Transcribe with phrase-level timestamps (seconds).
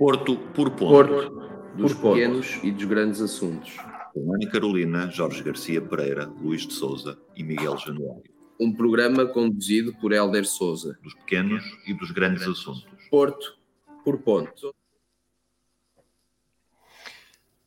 [0.00, 1.12] Porto por ponto.
[1.12, 3.76] Porto dos por pequenos e dos grandes assuntos.
[4.14, 8.22] Com Ana Carolina, Jorge Garcia Pereira, Luís de Souza e Miguel Januário.
[8.58, 10.98] Um programa conduzido por Helder Souza.
[11.02, 12.86] Dos pequenos e dos grandes assuntos.
[13.10, 13.58] Porto
[14.02, 14.74] por ponto.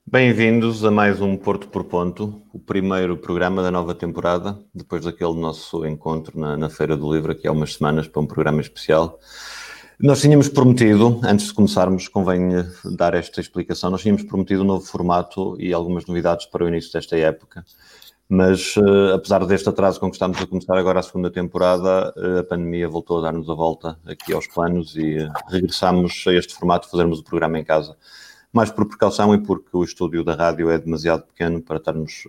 [0.04, 5.34] Bem-vindos a mais um Porto por Ponto, o primeiro programa da nova temporada, depois daquele
[5.36, 9.20] nosso encontro na, na Feira do Livro, aqui há umas semanas, para um programa especial.
[10.04, 12.50] Nós tínhamos prometido, antes de começarmos, convém
[12.84, 16.92] dar esta explicação, nós tínhamos prometido um novo formato e algumas novidades para o início
[16.92, 17.66] desta época,
[18.28, 22.40] mas uh, apesar deste atraso com que estamos a começar agora a segunda temporada, uh,
[22.40, 26.54] a pandemia voltou a dar-nos a volta aqui aos planos e uh, regressamos a este
[26.54, 27.96] formato, fazermos o programa em casa
[28.52, 32.28] mais por precaução e porque o estúdio da rádio é demasiado pequeno para estarmos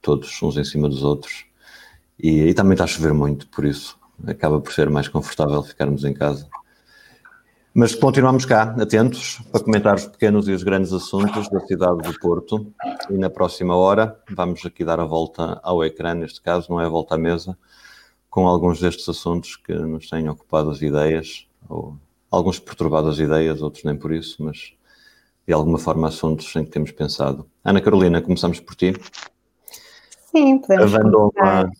[0.00, 1.44] todos uns em cima dos outros.
[2.18, 6.04] E, e, também está a chover muito, por isso acaba por ser mais confortável ficarmos
[6.04, 6.46] em casa.
[7.78, 12.18] Mas continuamos cá, atentos, para comentar os pequenos e os grandes assuntos da cidade do
[12.18, 12.72] Porto.
[13.10, 16.86] E na próxima hora vamos aqui dar a volta ao ecrã, neste caso, não é
[16.86, 17.54] a volta à mesa,
[18.30, 21.98] com alguns destes assuntos que nos têm ocupado as ideias, ou
[22.30, 24.72] alguns perturbado as ideias, outros nem por isso, mas
[25.46, 27.46] de alguma forma assuntos em que temos pensado.
[27.62, 28.94] Ana Carolina, começamos por ti.
[30.30, 31.70] Sim, podemos a Vandoma,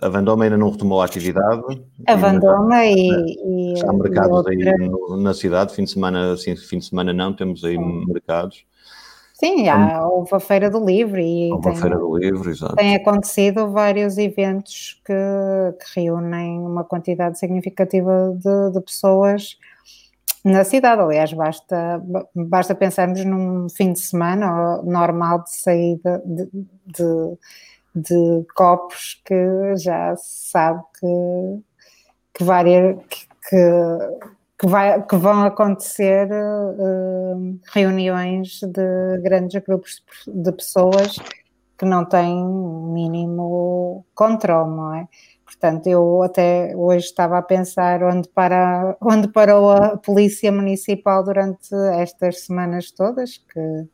[0.00, 1.82] a Vandoma ainda não retomou a atividade.
[2.06, 3.74] A Vandoma e.
[3.86, 7.32] Há mercados e aí no, na cidade, fim de semana, assim, fim de semana não,
[7.32, 8.04] temos aí Sim.
[8.06, 8.64] mercados.
[9.34, 12.74] Sim, há, houve a Feira do Livro e houve tem, a Feira do Livro, exato.
[12.74, 19.56] tem acontecido vários eventos que, que reúnem uma quantidade significativa de, de pessoas
[20.44, 21.02] na cidade.
[21.02, 22.02] Aliás, basta,
[22.34, 26.48] basta pensarmos num fim de semana normal de saída de,
[26.86, 27.38] de,
[28.02, 31.62] de copos que já se sabe que,
[32.34, 32.96] que, várias,
[33.48, 33.56] que,
[34.58, 41.16] que, vai, que vão acontecer uh, reuniões de grandes grupos de pessoas
[41.78, 45.08] que não têm mínimo controle, não é?
[45.44, 51.74] Portanto, eu até hoje estava a pensar onde, para, onde parou a Polícia Municipal durante
[51.94, 53.88] estas semanas todas que,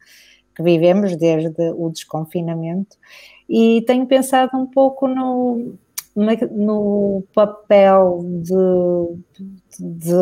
[0.56, 2.96] que vivemos desde o desconfinamento
[3.48, 5.74] e tenho pensado um pouco no,
[6.50, 10.14] no papel de, de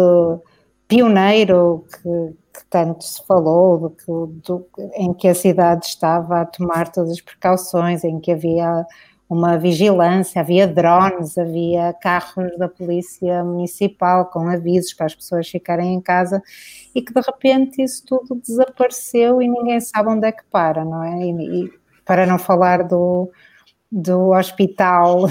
[0.89, 6.91] pioneiro que, que, tanto se falou, que, do, em que a cidade estava a tomar
[6.91, 8.87] todas as precauções, em que havia
[9.33, 15.95] uma vigilância, havia drones, havia carros da polícia municipal com avisos para as pessoas ficarem
[15.95, 16.43] em casa
[16.95, 21.03] e que de repente isso tudo desapareceu e ninguém sabe onde é que para, não
[21.03, 21.25] é?
[21.25, 21.73] E
[22.05, 23.31] para não falar do,
[23.91, 25.29] do hospital.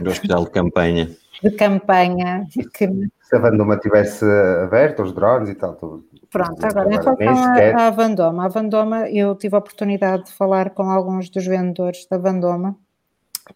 [0.00, 1.16] Do hospital de campanha.
[1.42, 2.46] De campanha.
[2.74, 2.88] Que...
[3.22, 4.24] Se a Vandoma tivesse
[4.64, 6.04] aberto, os drones e tal, tudo.
[6.30, 10.90] Pronto, agora, em relação à Vandoma, a Vandoma, eu tive a oportunidade de falar com
[10.90, 12.76] alguns dos vendedores da Vandoma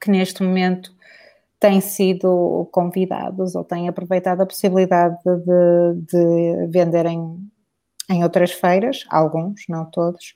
[0.01, 0.93] que neste momento
[1.61, 7.39] têm sido convidados ou têm aproveitado a possibilidade de, de venderem
[8.11, 10.35] em outras feiras, alguns, não todos,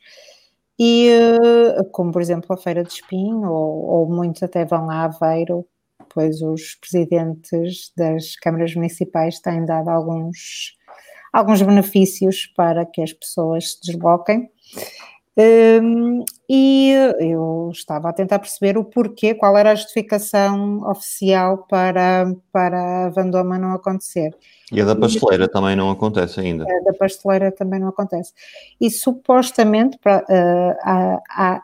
[0.79, 5.05] e eh, como por exemplo a Feira de Espinho, ou, ou muitos até vão a
[5.05, 5.67] Aveiro,
[6.13, 10.75] pois os presidentes das câmaras municipais têm dado alguns,
[11.33, 14.51] alguns benefícios para que as pessoas se desloquem.
[15.39, 22.35] Um, e eu estava a tentar perceber o porquê, qual era a justificação oficial para,
[22.51, 24.35] para a Vandoma não acontecer.
[24.73, 26.65] E a da pasteleira também não acontece ainda.
[26.65, 28.33] A da pasteleira também não acontece.
[28.81, 31.63] E supostamente para, uh, a, a,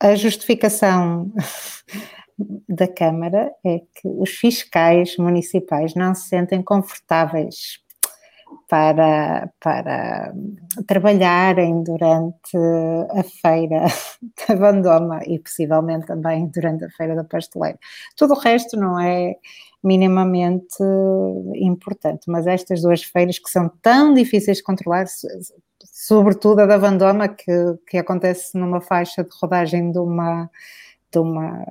[0.00, 1.30] a justificação
[2.66, 7.82] da Câmara é que os fiscais municipais não se sentem confortáveis
[8.68, 10.32] para, para
[10.86, 12.56] trabalharem durante
[13.10, 13.86] a feira
[14.48, 17.78] da Bandoma e possivelmente também durante a feira da pasteleira.
[18.16, 19.36] Tudo o resto não é
[19.82, 20.82] minimamente
[21.56, 25.06] importante, mas estas duas feiras que são tão difíceis de controlar,
[25.84, 27.52] sobretudo a da Vandoma, que,
[27.88, 30.48] que acontece numa faixa de rodagem de uma,
[31.10, 31.64] de uma,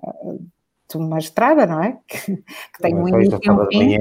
[0.90, 1.98] de uma estrada, não é?
[2.08, 3.96] Que, que tem um início e um fim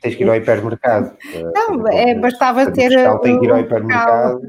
[0.00, 1.16] tens que ir ao hipermercado.
[1.54, 2.90] Não, é, bastava ter.
[3.20, 4.40] Tem que ir ao hipermercado.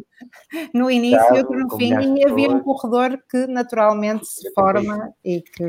[0.74, 5.42] No início e outro no fim, e havia um corredor que naturalmente se forma e
[5.42, 5.63] que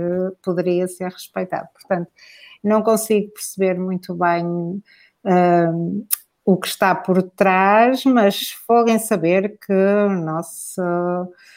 [0.44, 1.68] poderia ser respeitado.
[1.72, 2.10] Portanto,
[2.62, 4.44] não consigo perceber muito bem
[5.24, 6.06] um,
[6.44, 9.72] o que está por trás, mas foguem saber que
[10.08, 11.51] nossa eh,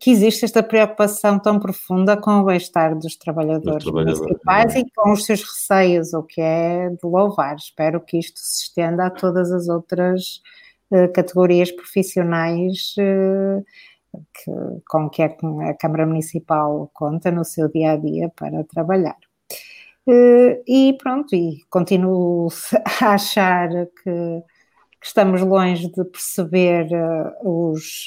[0.00, 4.80] que existe esta preocupação tão profunda com o bem-estar dos trabalhadores, trabalhadores municipais é.
[4.80, 7.56] e com os seus receios, o que é de louvar.
[7.56, 10.40] Espero que isto se estenda a todas as outras
[11.14, 14.50] categorias profissionais que,
[14.88, 15.34] com que a,
[15.68, 19.16] a Câmara Municipal conta no seu dia a dia para trabalhar.
[20.06, 22.48] E pronto, e continuo
[23.02, 24.42] a achar que,
[25.00, 26.88] que estamos longe de perceber
[27.42, 28.06] os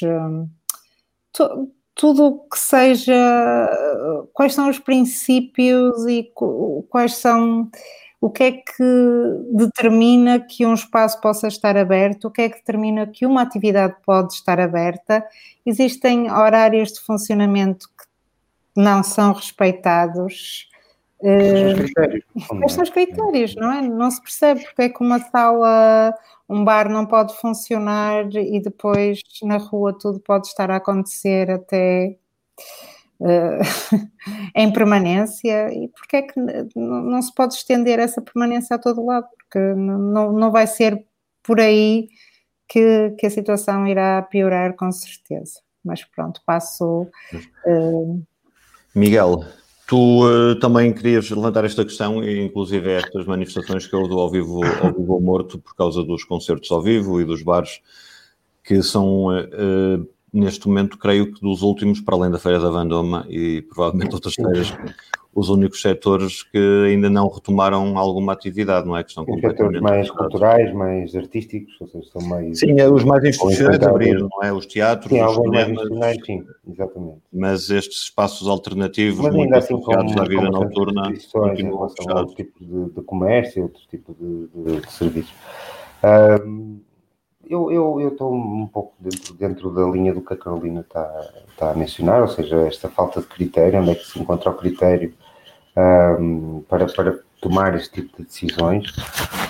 [1.94, 3.14] tudo o que seja,
[4.32, 6.30] quais são os princípios e
[6.90, 7.70] quais são,
[8.20, 8.84] o que é que
[9.52, 13.96] determina que um espaço possa estar aberto, o que é que determina que uma atividade
[14.04, 15.24] pode estar aberta.
[15.64, 18.06] Existem horários de funcionamento que
[18.80, 20.68] não são respeitados.
[21.18, 23.82] Quais são os critérios, não é?
[23.82, 26.14] Não se percebe porque é que uma sala
[26.48, 32.16] um bar não pode funcionar e depois na rua tudo pode estar a acontecer até
[33.20, 33.60] uh,
[34.54, 36.40] em permanência e porque é que
[36.76, 41.04] não se pode estender essa permanência a todo lado, porque não, não vai ser
[41.42, 42.08] por aí
[42.68, 45.60] que, que a situação irá piorar com certeza.
[45.84, 47.06] Mas pronto, passo.
[47.64, 48.22] Uh...
[48.94, 49.44] Miguel,
[49.86, 54.30] Tu uh, também querias levantar esta questão, e inclusive estas manifestações que eu dou ao
[54.30, 57.80] vivo, ao vivo ou morto por causa dos concertos ao vivo e dos bares,
[58.64, 63.24] que são, uh, neste momento, creio que dos últimos, para além da Feira da Vandoma
[63.28, 64.74] e provavelmente outras feiras,
[65.36, 69.04] os únicos setores que ainda não retomaram alguma atividade, não é?
[69.04, 72.58] Que estão os setores mais culturais, mais artísticos, ou seja, são mais...
[72.58, 74.50] Sim, é, os mais institucionais abriram, não é?
[74.50, 76.16] Os teatros, sim, os cinemas...
[76.24, 77.18] sim, exatamente.
[77.30, 82.34] Mas estes espaços alternativos, mas muito assim, associados à vida noturna, continuam fechados.
[82.34, 85.34] tipo de, de comércio, outros tipos de, de, de serviços.
[86.46, 86.80] Um,
[87.46, 91.30] eu, eu, eu estou um pouco dentro, dentro da linha do que a Carolina está,
[91.50, 94.54] está a mencionar, ou seja, esta falta de critério, onde é que se encontra o
[94.54, 95.12] critério
[95.76, 98.92] um, para, para tomar este tipo de decisões.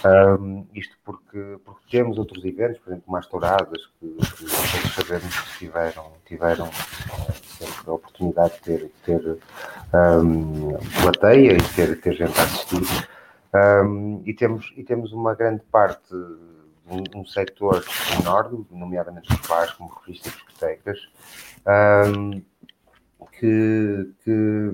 [0.05, 5.41] Um, isto porque, porque temos outros eventos, por exemplo, mais touradas, que, que todos sabemos
[5.41, 6.71] que tiveram, tiveram
[7.59, 9.39] sempre a oportunidade de ter, ter
[9.95, 13.09] um, plateia e ter, ter gente a assistir.
[13.55, 17.85] Um, e, temos, e temos uma grande parte um, um setor
[18.21, 20.99] enorme, nomeadamente os bares, como revistas e discotecas,
[21.67, 22.43] um,
[23.39, 24.71] que, que,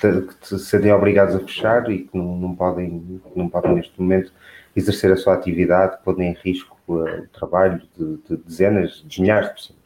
[0.00, 4.32] que, obrigados a fechar e que não, não, podem, não podem neste momento
[4.74, 9.54] exercer a sua atividade, podem em risco o trabalho de, de, dezenas, de milhares de
[9.54, 9.84] pessoas.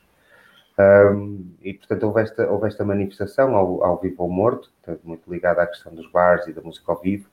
[0.80, 5.30] Um, e portanto houve esta, houve esta manifestação ao, ao vivo ou morto, portanto, muito
[5.30, 7.28] ligada à questão dos bares e da música ao vivo,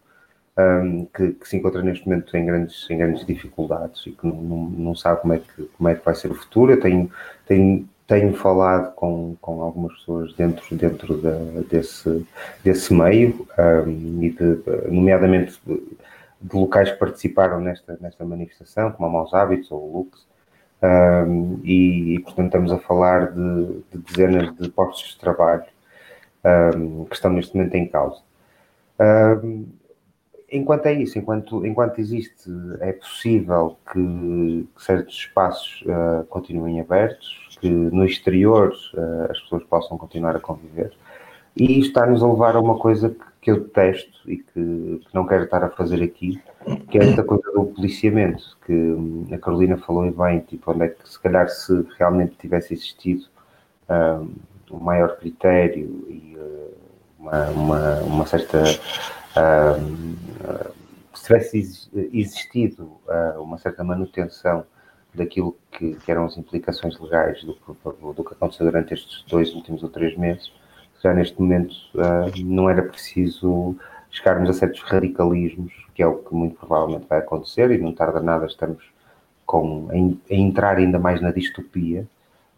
[0.57, 4.41] um, que, que, se encontra neste momento em grandes, em grandes dificuldades e que não,
[4.41, 6.71] não, não, sabe como é, que, como é que vai ser o futuro.
[6.71, 7.11] Eu tenho,
[7.45, 11.19] tenho tenho falado com, com algumas pessoas dentro, dentro
[11.69, 12.25] desse,
[12.63, 14.61] desse meio, um, e de,
[14.91, 15.81] nomeadamente de,
[16.41, 20.25] de, locais que participaram nesta, nesta manifestação, como a Maus Hábitos ou o Lux,
[20.83, 25.63] um, e, e, portanto estamos a falar de, de dezenas de postos de trabalho
[26.75, 28.21] um, que estão neste momento em causa.
[30.51, 32.51] enquanto é isso, enquanto, enquanto existe,
[32.81, 39.63] é possível que, que certos espaços uh, continuem abertos, que no exterior uh, as pessoas
[39.63, 40.91] possam continuar a conviver.
[41.55, 45.25] E está-nos a levar a uma coisa que, que eu detesto e que, que, não
[45.25, 46.41] quero estar a fazer aqui,
[46.89, 50.87] que é esta coisa do policiamento, que hum, a Carolina falou bem, tipo, onde é
[50.89, 53.25] que se calhar se realmente tivesse existido
[53.89, 56.73] um, um maior critério e uh,
[57.19, 58.63] uma, uma, uma, certa.
[59.37, 60.15] Um,
[61.13, 62.99] se tivesse existido
[63.39, 64.65] uma certa manutenção
[65.15, 67.57] daquilo que, que, eram as implicações legais do,
[68.13, 70.51] do, que aconteceu durante estes dois últimos ou três meses,
[71.01, 73.75] já neste momento uh, não era preciso
[74.09, 78.21] chegarmos a certos radicalismos, que é o que muito provavelmente vai acontecer, e não tarda
[78.21, 78.83] nada estamos
[79.45, 79.93] com, a,
[80.33, 82.07] a entrar ainda mais na distopia,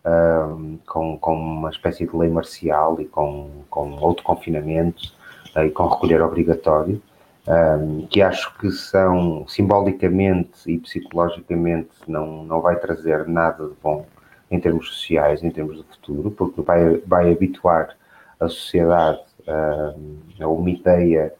[0.05, 5.13] uh, com, com uma espécie de lei marcial e com, com outro confinamento
[5.55, 7.01] uh, e com recolher obrigatório
[7.47, 14.05] um, que acho que são simbolicamente e psicologicamente não, não vai trazer nada de bom
[14.51, 17.95] em termos sociais, em termos de futuro, porque vai, vai habituar
[18.39, 21.33] a sociedade uh, a uma ideia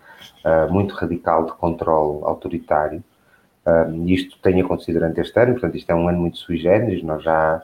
[0.45, 3.03] uh, muito radical de controle autoritário.
[3.65, 7.03] Uh, isto tem acontecido durante este ano, portanto, isto é um ano muito sui generis.
[7.03, 7.61] Nós já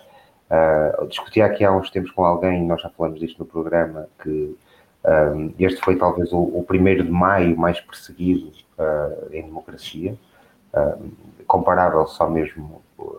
[0.50, 4.56] uh, discuti aqui há uns tempos com alguém, nós já falamos disto no programa, que
[5.06, 10.18] um, este foi talvez o, o primeiro de maio mais perseguido uh, em democracia,
[10.74, 11.12] uh,
[11.46, 13.14] comparável só mesmo, uh,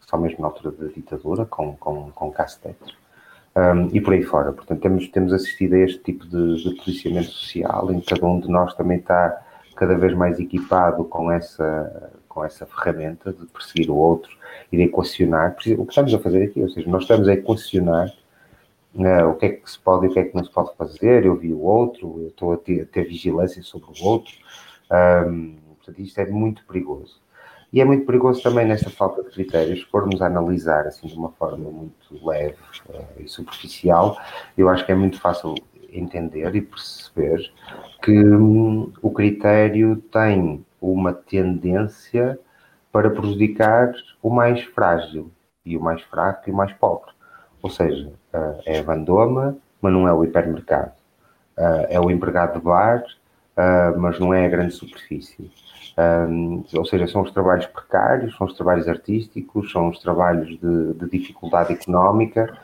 [0.00, 2.98] só mesmo na altura da ditadura, com, com, com Castetes.
[3.54, 4.52] Um, e por aí fora.
[4.52, 8.38] Portanto, temos, temos assistido a este tipo de, de policiamento social, em que cada um
[8.38, 9.42] de nós também está
[9.76, 14.30] cada vez mais equipado com essa, com essa ferramenta de perseguir o outro
[14.70, 15.56] e de equacionar.
[15.78, 18.10] O que estamos a fazer aqui, ou seja, nós estamos a equacionar
[18.94, 20.74] uh, o que é que se pode e o que é que não se pode
[20.76, 21.24] fazer.
[21.24, 24.32] Eu vi o outro, eu estou a ter, a ter vigilância sobre o outro.
[24.90, 27.20] Um, portanto, isto é muito perigoso.
[27.72, 31.30] E é muito perigoso também nesta falta de critérios, formos a analisar assim de uma
[31.30, 32.56] forma muito leve
[32.88, 34.18] uh, e superficial,
[34.58, 35.54] eu acho que é muito fácil
[35.92, 37.52] entender e perceber
[38.02, 42.38] que hum, o critério tem uma tendência
[42.90, 43.92] para prejudicar
[44.22, 45.30] o mais frágil
[45.64, 47.12] e o mais fraco e o mais pobre.
[47.62, 50.92] Ou seja, uh, é a bandoma, mas não é o hipermercado.
[51.56, 53.02] Uh, é o empregado de bar,
[53.56, 55.50] uh, mas não é a grande superfície.
[56.74, 61.10] Ou seja, são os trabalhos precários, são os trabalhos artísticos, são os trabalhos de, de
[61.10, 62.56] dificuldade económica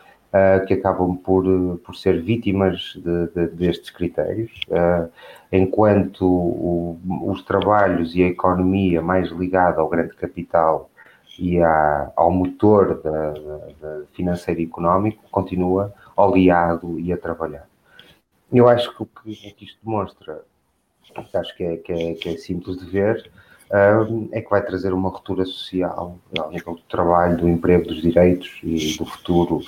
[0.66, 1.44] que acabam por,
[1.84, 4.50] por ser vítimas de, de, destes critérios,
[5.52, 10.88] enquanto o, os trabalhos e a economia mais ligada ao grande capital
[11.38, 13.32] e à, ao motor da,
[13.80, 17.66] da, financeiro e económico continua oleado e a trabalhar.
[18.52, 20.42] Eu acho que o que, que isto demonstra,
[21.34, 23.30] acho que é, que é, que é simples de ver,
[24.08, 28.00] um, é que vai trazer uma ruptura social ao nível do trabalho, do emprego, dos
[28.00, 29.62] direitos e do futuro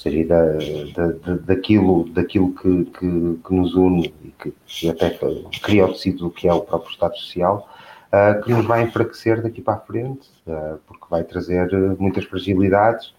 [0.00, 0.52] seja, da,
[0.94, 5.18] da, daquilo, daquilo que, que, que, nos une e que, que até
[5.62, 7.68] cria o tecido do que é o próprio Estado Social,
[8.12, 13.14] uh, que nos vai enfraquecer daqui para a frente, uh, porque vai trazer muitas fragilidades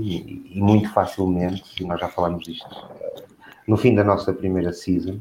[0.00, 2.66] e, e, muito facilmente, e nós já falamos disto
[3.68, 5.20] no fim da nossa primeira season,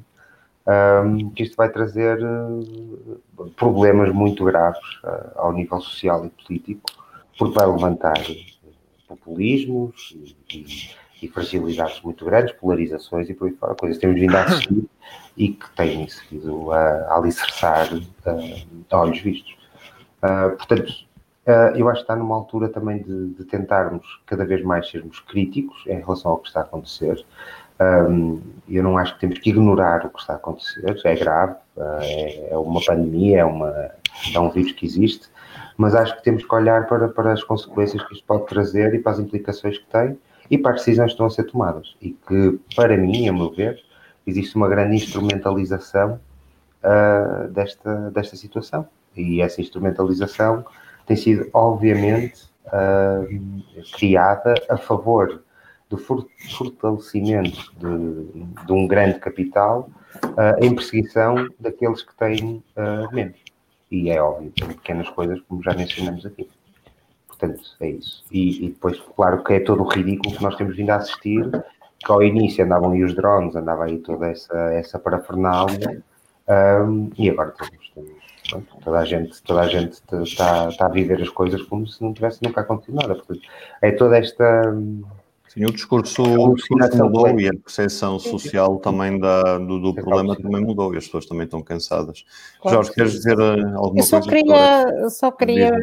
[1.35, 2.17] que isto vai trazer
[3.57, 4.79] problemas muito graves
[5.35, 6.89] ao nível social e político,
[7.37, 8.23] porque vai levantar
[9.05, 10.91] populismos e, e,
[11.27, 14.89] fragilidades muito grandes, polarizações e por aí fora, coisas que temos vindo a assistir
[15.37, 19.55] e que têm sido a, a alicerçar uh, a olhos vistos.
[20.23, 20.89] Uh, portanto,
[21.47, 25.19] uh, eu acho que está numa altura também de, de, tentarmos cada vez mais sermos
[25.19, 27.23] críticos em relação ao que está a acontecer.
[27.79, 31.55] Um, eu não acho que temos que ignorar o que está a acontecer, é grave,
[31.77, 33.91] é, é uma pandemia, é, uma,
[34.31, 35.27] é um vírus que existe,
[35.77, 38.99] mas acho que temos que olhar para, para as consequências que isto pode trazer e
[38.99, 40.15] para as implicações que tem
[40.51, 41.95] e para as decisões que estão a ser tomadas.
[42.01, 43.81] E que, para mim, a meu ver,
[44.27, 46.19] existe uma grande instrumentalização
[46.83, 48.85] uh, desta, desta situação.
[49.15, 50.65] E essa instrumentalização
[51.07, 55.41] tem sido, obviamente, uh, criada a favor
[55.89, 59.89] do fortalecimento de, de um grande capital
[60.25, 62.61] uh, em perseguição daqueles que têm
[63.11, 63.37] menos.
[63.89, 66.47] E é óbvio, pequenas coisas como já mencionamos aqui.
[67.41, 68.23] Portanto, é isso.
[68.31, 71.49] E, e, depois, claro que é todo o ridículo que nós temos vindo a assistir,
[71.99, 76.03] que ao início andavam aí os drones, andava aí toda essa, essa parafernália,
[76.47, 77.91] um, e agora temos,
[78.47, 79.93] temos toda a gente, toda a gente
[80.23, 83.15] está, está a viver as coisas como se não tivesse nunca acontecido nada.
[83.15, 83.41] Portanto,
[83.81, 84.71] é toda esta
[85.53, 90.33] Sim, o discurso, o discurso mudou e a percepção social também da, do, do problema
[90.33, 92.23] também mudou e as pessoas também estão cansadas.
[92.61, 94.29] Claro, Jorge, queres dizer eh, alguma eu só coisa?
[94.29, 95.73] Queria, só queria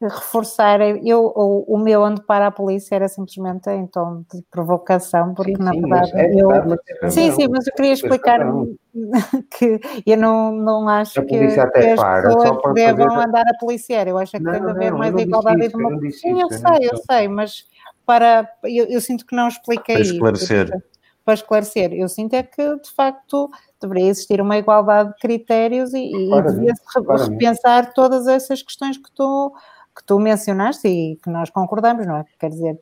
[0.00, 5.34] reforçar, eu, o, o, meu onde para a polícia era simplesmente em tom de provocação,
[5.34, 6.50] porque sim, na sim, verdade é, eu...
[6.52, 8.40] É, sim, sim, mas eu queria explicar
[9.58, 13.28] que eu não, não acho que, que as pessoas devam fazer...
[13.28, 16.12] andar a policiar, eu acho que não, tem de haver mais igualdade e democracia.
[16.12, 17.66] Sim, eu sei, eu sei, mas
[18.08, 18.50] para.
[18.64, 20.64] Eu, eu sinto que não expliquei para esclarecer.
[20.64, 20.82] Isso,
[21.22, 21.92] para esclarecer.
[21.92, 26.82] Eu sinto é que, de facto, deveria existir uma igualdade de critérios e, e devia-se
[27.30, 29.52] repensar todas essas questões que tu,
[29.94, 32.24] que tu mencionaste e que nós concordamos, não é?
[32.38, 32.78] Quer dizer,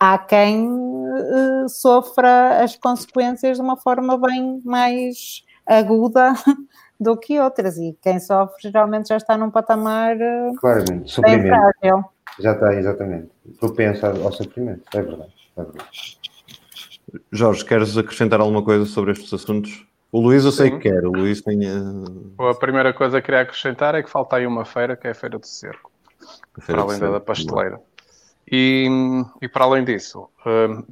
[0.00, 6.32] há quem uh, sofra as consequências de uma forma bem mais aguda
[6.98, 12.15] do que outras e quem sofre geralmente já está num patamar uh, Claramente, bem frágil.
[12.38, 13.30] Já está, exatamente.
[13.58, 16.18] Propenso ao sofrimento, é verdade, é verdade.
[17.32, 19.86] Jorge, queres acrescentar alguma coisa sobre estes assuntos?
[20.12, 20.78] O Luís eu sei Sim.
[20.78, 21.60] que quer, o Luís tem...
[22.38, 25.14] A primeira coisa que queria acrescentar é que falta aí uma feira, que é a
[25.14, 25.90] Feira do Cerco,
[26.66, 27.80] para além da, da pasteleira.
[28.50, 28.88] E,
[29.42, 30.84] e, para além disso, hum,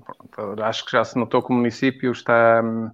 [0.63, 2.91] acho que já se notou que o município está hum,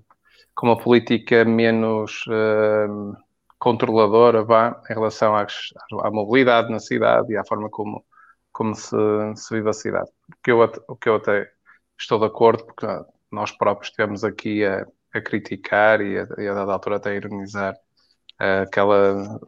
[0.54, 3.14] com uma política menos hum,
[3.59, 8.04] controladora vá, em relação às, à mobilidade na cidade e à forma como
[8.52, 8.97] como se,
[9.37, 10.11] se vive a cidade.
[10.28, 11.50] O que, eu, o que eu até
[11.99, 12.87] estou de acordo, porque
[13.30, 17.14] nós próprios estivemos aqui a, a criticar e a, e a dada altura até a
[17.14, 19.40] ironizar uh, aquela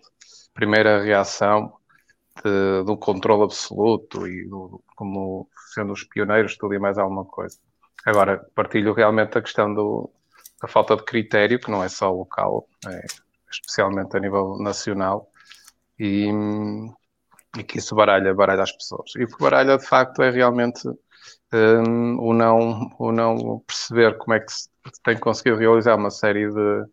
[0.55, 1.73] primeira reação
[2.43, 7.59] de, do controle absoluto e do, como sendo os pioneiros tudo e mais alguma coisa.
[8.05, 10.11] Agora, partilho realmente a questão do,
[10.61, 13.07] da falta de critério, que não é só local, é
[13.51, 15.31] especialmente a nível nacional,
[15.99, 16.31] e,
[17.59, 19.13] e que isso baralha, baralha as pessoas.
[19.17, 20.89] E o que baralha, de facto, é realmente
[21.53, 24.69] um, o, não, o não perceber como é que se
[25.05, 26.85] tem conseguido realizar uma série de,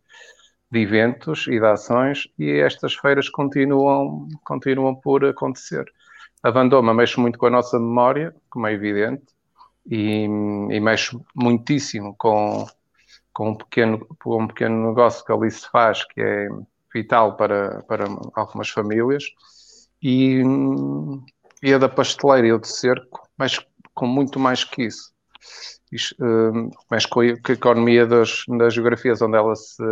[0.71, 5.85] de eventos e de ações e estas feiras continuam, continuam por acontecer.
[6.43, 9.25] A Vandoma mexe muito com a nossa memória, como é evidente,
[9.85, 12.65] e, e mexe muitíssimo com,
[13.33, 16.47] com, um pequeno, com um pequeno negócio que ali se faz, que é
[16.93, 19.23] vital para, para algumas famílias.
[20.01, 20.41] E,
[21.61, 23.59] e a da pasteleira e o de cerco mexe
[23.93, 25.11] com muito mais que isso.
[26.21, 29.83] Uh, mexe com a, a economia das, das geografias onde ela se,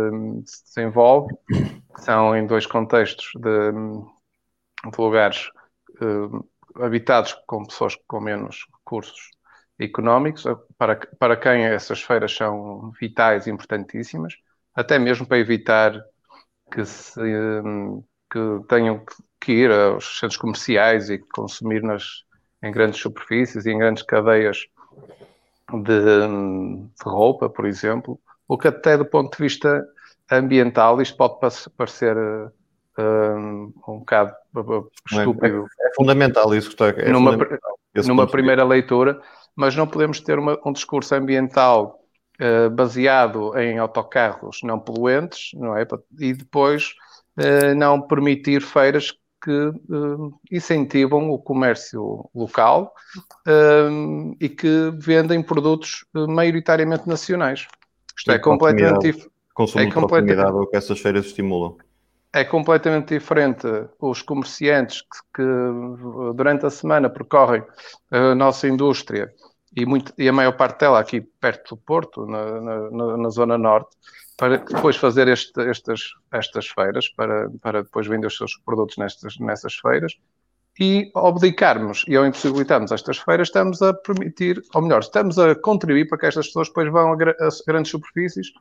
[0.46, 5.50] se desenvolve, que são em dois contextos de, de lugares
[6.00, 6.48] uh,
[6.82, 9.30] habitados com pessoas com menos recursos
[9.78, 10.44] económicos,
[10.76, 14.34] para, para quem essas feiras são vitais e importantíssimas,
[14.74, 16.00] até mesmo para evitar
[16.72, 17.20] que, se,
[18.30, 19.02] que tenham
[19.40, 22.24] que ir aos centros comerciais e consumir nas,
[22.62, 24.66] em grandes superfícies e em grandes cadeias
[25.72, 29.86] de, de roupa, por exemplo, o que até do ponto de vista
[30.30, 31.38] ambiental isto pode
[31.76, 32.16] parecer
[32.98, 34.34] um, um bocado
[35.10, 35.66] estúpido.
[35.80, 37.36] É, é fundamental isso que está é numa,
[38.06, 39.20] numa primeira leitura,
[39.54, 42.00] mas não podemos ter uma, um discurso ambiental
[42.40, 45.86] uh, baseado em autocarros não poluentes, não é?
[46.18, 46.94] E depois
[47.76, 52.92] não permitir feiras que uh, incentivam o comércio local
[54.40, 57.68] e que vendem produtos maioritariamente nacionais.
[58.16, 61.76] Isto é completamente Consumo é completamente, é o que essas feiras estimulam
[62.32, 63.66] é completamente diferente
[64.00, 65.42] os comerciantes que, que,
[66.34, 67.62] durante a semana percorrem
[68.10, 69.32] a nossa indústria
[69.74, 73.56] e, muito, e a maior parte dela aqui perto do Porto, na, na, na Zona
[73.56, 73.96] Norte,
[74.38, 79.36] para depois fazer este, estas, estas feiras, para, para depois vender os seus produtos nestas,
[79.38, 80.16] nessas feiras,
[80.78, 85.56] e ao abdicarmos e ao impossibilitarmos estas feiras, estamos a permitir, ou melhor, estamos a
[85.56, 87.16] contribuir para que estas pessoas depois vão a,
[87.66, 88.52] grandes superfícies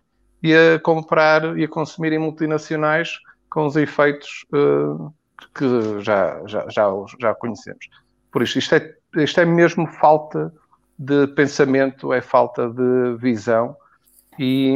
[0.42, 5.14] e a comprar e a consumir em multinacionais com os efeitos uh,
[5.54, 6.90] que já, já, já,
[7.22, 7.88] já conhecemos.
[8.32, 10.52] Por isso, isto é, isto é mesmo falta
[10.98, 13.78] de pensamento, é falta de visão
[14.40, 14.76] e,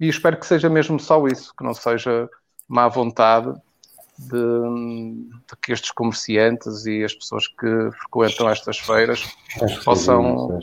[0.00, 2.28] e espero que seja mesmo só isso, que não seja
[2.68, 3.52] má vontade
[4.18, 9.24] de, de, que estes comerciantes e as pessoas que frequentam estas feiras
[9.84, 10.58] possam,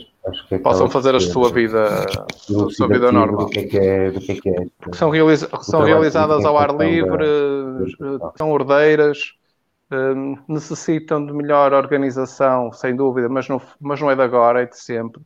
[0.50, 3.46] é possam fazer a sua vida, a sua vida normal.
[3.46, 6.76] que é que é, do que é, que é são, realiza são realizadas ao ar
[6.76, 7.24] livre,
[8.18, 8.32] da...
[8.36, 9.32] são ordeiras,
[9.90, 14.66] hum, necessitam de melhor organização, sem dúvida, mas não, mas não é de agora, é
[14.66, 15.22] de sempre.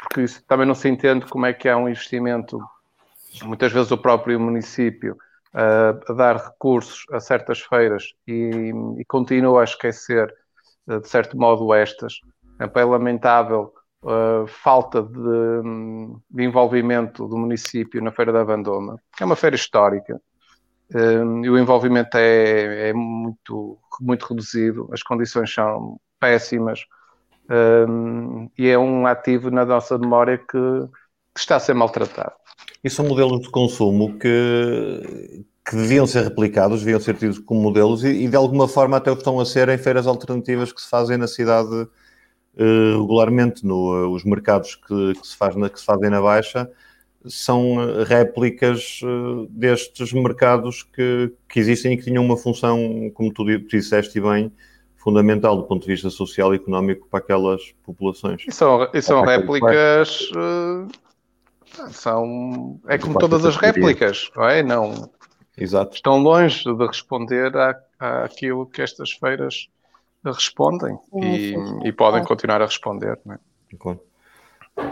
[0.00, 2.58] Porque também não se entende como é que há um investimento,
[3.42, 5.16] muitas vezes o próprio município
[5.54, 10.34] a dar recursos a certas feiras e, e continua a esquecer,
[10.88, 12.20] eh, de certo modo, estas.
[12.58, 13.72] É lamentável
[14.04, 15.12] a falta de,
[16.30, 20.20] de, envolvimento do município na Feira da Vandoma, que é uma feira histórica,
[20.94, 26.84] e o envolvimento é, é muito, muito reduzido, as condições são péssimas,
[28.58, 30.46] e é um ativo na nossa memória que,
[31.34, 32.32] que está a ser maltratado.
[32.84, 38.02] E são modelos de consumo que, que deviam ser replicados, deviam ser tidos como modelos
[38.04, 40.88] e, e, de alguma forma até o estão a ser em feiras alternativas que se
[40.88, 43.64] fazem na cidade uh, regularmente.
[43.64, 46.68] No, uh, os mercados que, que, se faz na, que se fazem na Baixa
[47.24, 53.44] são réplicas uh, destes mercados que, que existem e que tinham uma função, como tu
[53.68, 54.52] disseste bem,
[55.02, 58.44] fundamental do ponto de vista social e económico para aquelas populações.
[58.46, 60.30] E são, e são réplicas
[61.90, 62.80] são.
[62.86, 64.62] É como todas as réplicas, não é?
[64.62, 65.10] Não.
[65.56, 65.94] Exato.
[65.94, 67.76] Estão longe de responder à,
[68.24, 69.68] àquilo que estas feiras
[70.24, 73.18] respondem e, e, podem continuar a responder.
[73.24, 73.38] Não é?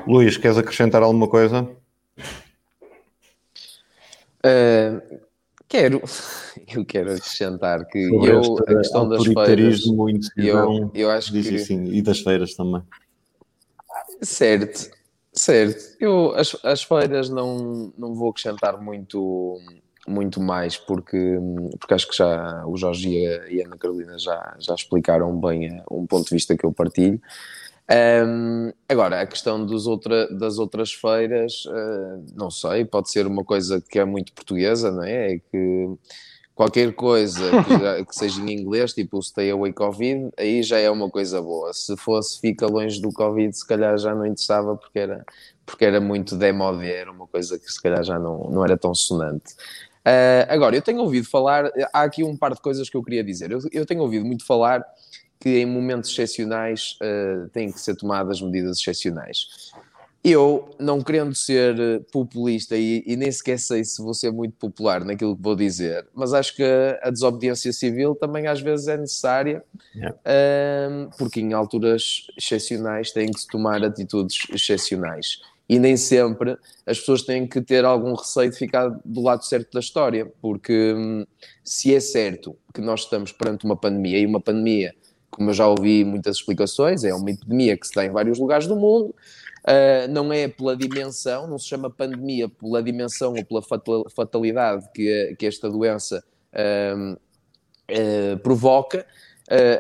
[0.06, 1.68] Luís, queres acrescentar alguma coisa?
[4.44, 5.20] Uh,
[5.70, 6.02] quero,
[6.74, 9.80] eu quero acrescentar que eu, a questão das feiras,
[10.36, 12.82] eu, eu acho que assim, e das feiras também.
[14.20, 14.90] Certo,
[15.32, 19.60] Certo, eu as, as feiras não, não vou acrescentar muito,
[20.06, 21.38] muito mais porque,
[21.78, 25.40] porque acho que já o Jorge e a, e a Ana Carolina já, já explicaram
[25.40, 27.20] bem eh, um ponto de vista que eu partilho.
[27.92, 33.80] Um, agora, a questão outra, das outras feiras, uh, não sei, pode ser uma coisa
[33.80, 35.34] que é muito portuguesa, não é?
[35.34, 35.90] É que
[36.54, 40.88] qualquer coisa que, que, seja em inglês, tipo o Stay Away Covid, aí já é
[40.88, 41.72] uma coisa boa.
[41.72, 45.24] Se fosse Fica Longe do Covid, se calhar já não interessava porque era,
[45.66, 48.94] porque era muito demodé, era uma coisa que se calhar já não, não era tão
[48.94, 49.54] sonante.
[50.06, 53.24] Uh, agora, eu tenho ouvido falar, há aqui um par de coisas que eu queria
[53.24, 53.50] dizer.
[53.50, 54.84] Eu, eu tenho ouvido muito falar
[55.40, 59.72] que em momentos excepcionais uh, têm que ser tomadas medidas excepcionais.
[60.22, 64.52] Eu, não querendo ser eh, populista e, e, nem sequer sei se vou ser muito
[64.52, 68.86] popular naquilo que vou dizer, mas acho que a, a desobediência civil também às vezes
[68.86, 69.64] é necessária,
[69.96, 70.14] yeah.
[70.14, 75.38] uh, porque em alturas excepcionais têm que se tomar atitudes excepcionais.
[75.66, 79.72] E nem sempre as pessoas têm que ter algum receio de ficar do lado certo
[79.72, 81.24] da história, porque hum,
[81.64, 84.94] se é certo que nós estamos perante uma pandemia, e uma pandemia,
[85.30, 88.66] como eu já ouvi muitas explicações, é uma epidemia que se dá em vários lugares
[88.66, 89.14] do mundo,
[89.60, 93.62] Uh, não é pela dimensão, não se chama pandemia pela dimensão ou pela
[94.10, 99.04] fatalidade que, que esta doença uh, uh, provoca.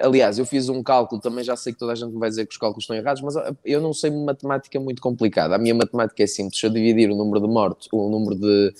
[0.02, 2.52] aliás, eu fiz um cálculo, também já sei que toda a gente vai dizer que
[2.52, 3.34] os cálculos estão errados, mas
[3.64, 5.54] eu não sei matemática muito complicada.
[5.54, 6.60] A minha matemática é simples.
[6.60, 8.74] Se eu dividir o número de mortos, o número de,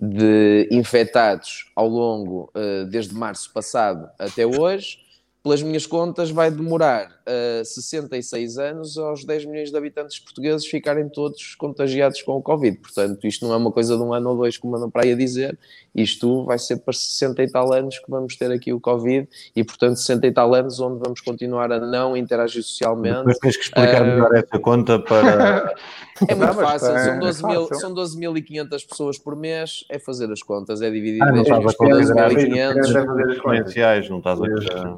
[0.00, 2.50] de infectados ao longo,
[2.88, 4.98] desde março passado até hoje,
[5.46, 11.08] pelas minhas contas, vai demorar uh, 66 anos aos 10 milhões de habitantes portugueses ficarem
[11.08, 12.76] todos contagiados com o Covid.
[12.78, 15.12] Portanto, isto não é uma coisa de um ano ou dois, como andam para aí
[15.12, 15.56] a dizer,
[15.94, 19.62] isto vai ser para 60 e tal anos que vamos ter aqui o Covid e,
[19.62, 23.22] portanto, 60 e tal anos onde vamos continuar a não interagir socialmente.
[23.24, 25.72] Mas tens que explicar uh, melhor essa conta para.
[26.26, 30.42] É muito fácil, é, são 12.500 é são 12 pessoas por mês, é fazer as
[30.42, 33.32] contas, é dividir ah, 12.500.
[33.32, 34.46] Exponenciais, não estás a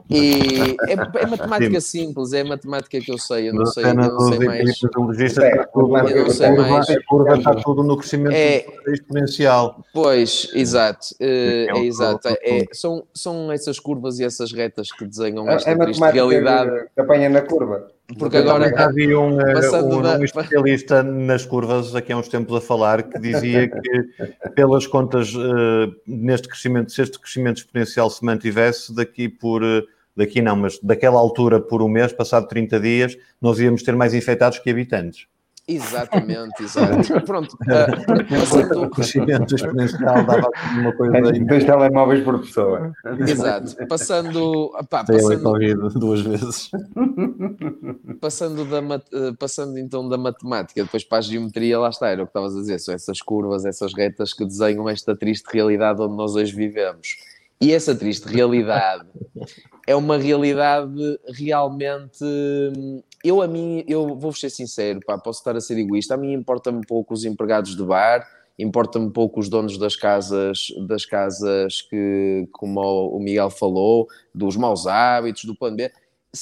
[0.08, 0.37] E
[0.88, 2.06] é, é matemática Sim.
[2.06, 4.68] simples, é a matemática que eu sei, eu não sei, eu não sei mais.
[4.68, 4.86] É,
[6.14, 6.90] eu não sei mais.
[6.90, 9.84] A curva está tudo no crescimento é, exponencial.
[9.92, 12.28] Pois, exato, é, é exato.
[12.28, 16.86] É, são, são essas curvas e essas retas que desenham esta triste realidade.
[16.94, 17.98] Que apanha na curva.
[18.16, 22.60] Porque agora havia um, eh, um, um, especialista nas curvas aqui há uns tempos a
[22.60, 28.94] falar que dizia que pelas contas uh, neste crescimento, se este crescimento exponencial se mantivesse
[28.94, 29.82] daqui por uh,
[30.18, 34.12] daqui não, mas daquela altura por um mês, passado 30 dias, nós íamos ter mais
[34.12, 35.26] infectados que habitantes.
[35.68, 37.20] Exatamente, exato.
[37.24, 37.56] Pronto.
[37.68, 38.84] Uh.
[38.84, 41.32] O crescimento exponencial dava uma coisa.
[41.44, 42.92] Dois telemóveis por pessoa.
[43.20, 43.76] Exato.
[43.86, 44.70] Passando.
[44.88, 45.90] Pá, passando...
[45.98, 46.70] duas vezes.
[48.20, 52.26] Passando, da, eh, passando então da matemática, depois para a geometria, lá está, era o
[52.26, 56.16] que estavas a dizer, são essas curvas, essas retas que desenham esta triste realidade onde
[56.16, 57.16] nós hoje vivemos.
[57.60, 59.06] E essa triste realidade
[59.88, 62.22] é uma realidade realmente.
[63.24, 66.12] Eu, a mim, eu vou ser sincero, pá, posso estar a ser egoísta.
[66.12, 71.06] A mim importa-me pouco os empregados de bar, importa-me pouco os donos das casas, das
[71.06, 75.90] casas que, como o Miguel falou, dos maus hábitos, do plano B.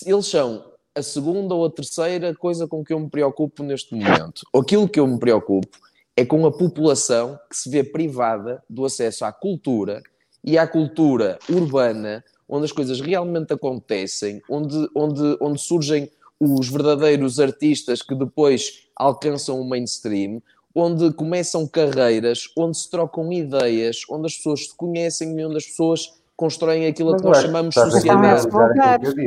[0.04, 4.42] Eles são a segunda ou a terceira coisa com que eu me preocupo neste momento.
[4.52, 5.78] Aquilo que eu me preocupo
[6.16, 10.02] é com a população que se vê privada do acesso à cultura
[10.42, 17.40] e à cultura urbana, onde as coisas realmente acontecem, onde, onde, onde surgem os verdadeiros
[17.40, 20.42] artistas que depois alcançam o mainstream,
[20.74, 25.64] onde começam carreiras, onde se trocam ideias, onde as pessoas se conhecem e onde as
[25.64, 28.46] pessoas constroem aquilo que nós chamamos de sociedade.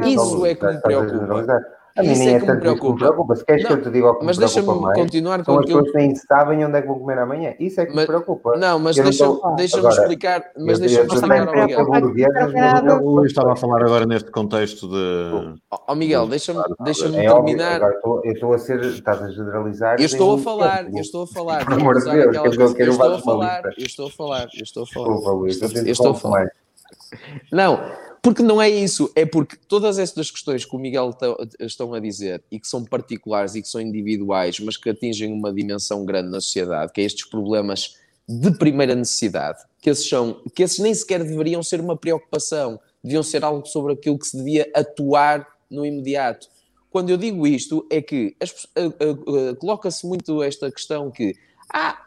[0.05, 1.78] Isso é que me preocupa.
[1.97, 3.35] A mim nem é, é tanto que me preocupa.
[3.35, 5.43] Se queres não, que eu te diga o que mas me preocupa mais, continuar com
[5.45, 7.53] são as pessoas que nem sabem onde é que vão comer amanhã.
[7.59, 8.57] Isso é que mas, me preocupa.
[8.57, 10.43] Não, mas deixa-me deixa explicar.
[10.57, 12.29] Mas deixa-me explicar ao Miguel.
[12.89, 15.55] Eu estava a falar agora neste contexto de...
[15.69, 17.81] Ó Miguel, deixa-me deixa é terminar.
[17.81, 18.79] eu estou a ser...
[18.81, 19.99] Estás a generalizar.
[19.99, 21.65] Eu estou a falar, eu estou a falar.
[21.65, 24.87] Por amor de Deus, eu estou a falar, eu estou a falar, eu estou a
[24.87, 25.07] falar.
[25.07, 26.51] Desculpa, Luís, eu estou a falar.
[27.51, 27.79] Não,
[28.29, 31.17] porque não é isso, é porque todas estas questões que o Miguel
[31.59, 35.51] estão a dizer e que são particulares e que são individuais, mas que atingem uma
[35.51, 37.95] dimensão grande na sociedade, que é estes problemas
[38.27, 43.23] de primeira necessidade, que esses, são, que esses nem sequer deveriam ser uma preocupação, deviam
[43.23, 46.47] ser algo sobre aquilo que se devia atuar no imediato.
[46.91, 48.35] Quando eu digo isto, é que
[48.77, 51.35] uh, uh, uh, coloca-se muito esta questão que
[51.73, 51.99] ah,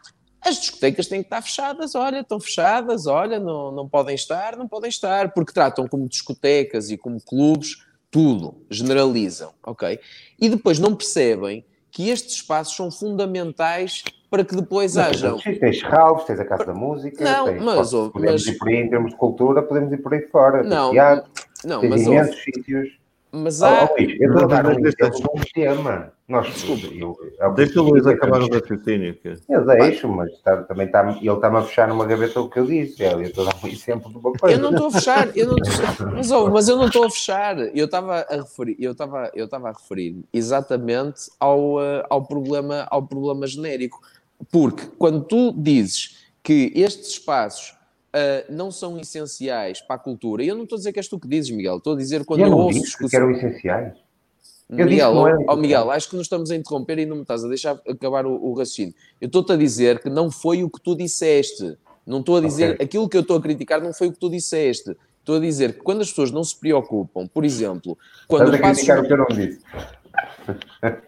[0.45, 4.67] as discotecas têm que estar fechadas, olha, estão fechadas, olha, não, não podem estar, não
[4.67, 7.77] podem estar, porque tratam como discotecas e como clubes,
[8.11, 9.99] tudo, generalizam, ok?
[10.39, 15.37] E depois não percebem que estes espaços são fundamentais para que depois não, hajam.
[15.37, 18.47] Tens House, tens a Casa da Música, não, tens, mas, podemos mas...
[18.47, 20.63] ir por aí em termos de cultura, podemos ir por aí fora.
[20.63, 21.31] Não, teatro,
[21.63, 23.02] não, mas imensos sítios.
[23.35, 23.89] Mas há.
[23.89, 26.13] Oh, Luís, eu estou a dar um tema.
[26.27, 29.17] Nós, Desculpa, eu, eu, Deixa o Luís acabar o raciocínio.
[29.49, 32.65] Eu deixo, mas está, também está, ele está-me a fechar numa gaveta o que eu
[32.67, 33.01] disse.
[33.01, 34.55] Eu estou a dar um exemplo de uma coisa.
[34.55, 35.55] Eu não estou a fechar, eu não
[36.13, 37.57] mas, oh, mas eu não estou a fechar.
[37.75, 42.87] Eu estava a referir, eu estava, eu estava a referir exatamente ao, uh, ao, problema,
[42.91, 43.99] ao problema genérico.
[44.51, 47.73] Porque quando tu dizes que estes espaços
[48.13, 50.43] uh, não são essenciais para a cultura.
[50.43, 52.23] E eu não estou a dizer que és tu que dizes, Miguel, estou a dizer
[52.25, 53.09] quando eu, eu ouço discussão...
[53.09, 53.93] que eram essenciais.
[54.69, 57.43] Eu Miguel, é oh, Miguel, acho que nos estamos a interromper e não me estás
[57.43, 58.93] a deixar acabar o, o raciocínio.
[59.21, 61.77] Eu estou-te a dizer que não foi o que tu disseste.
[62.05, 62.85] Não estou a dizer okay.
[62.85, 64.95] aquilo que eu estou a criticar, não foi o que tu disseste.
[65.19, 67.97] Estou a dizer que quando as pessoas não se preocupam, por exemplo,
[68.27, 69.59] quando Estás a criticar o que eu não disse.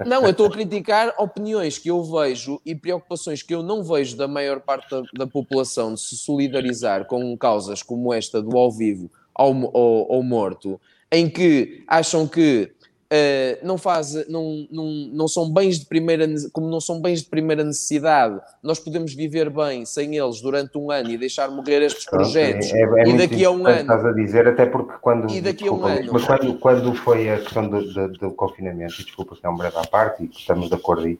[0.05, 4.15] Não, eu estou a criticar opiniões que eu vejo e preocupações que eu não vejo
[4.15, 8.71] da maior parte da, da população de se solidarizar com causas como esta do ao
[8.71, 10.79] vivo ao, ao, ao morto,
[11.11, 12.71] em que acham que
[13.15, 17.29] Uh, não faz, não, não, não são bens de primeira, como não são bens de
[17.29, 22.05] primeira necessidade, nós podemos viver bem sem eles durante um ano e deixar morrer estes
[22.05, 22.73] projetos.
[22.73, 23.81] É, é, é e daqui a um ano.
[23.81, 25.31] Estás a dizer, até porque quando.
[25.31, 26.09] E daqui desculpa, a um ano.
[26.13, 29.55] Mas quando, quando foi a questão do, do, do confinamento, e desculpa que é um
[29.55, 31.19] breve à parte, e estamos de acordo aí,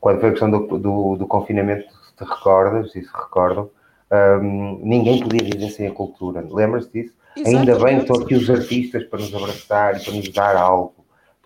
[0.00, 3.68] quando foi a questão do, do, do confinamento, se te recordas, e se recordam,
[4.40, 6.46] um, ninguém podia viver sem a cultura.
[6.48, 7.14] Lembras-te disso?
[7.36, 7.70] Exatamente.
[7.70, 10.95] Ainda bem que estão aqui os artistas para nos abraçar e para nos dar algo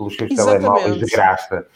[0.01, 0.63] pelos seus Exatamente.
[0.63, 1.67] telemóveis de graça.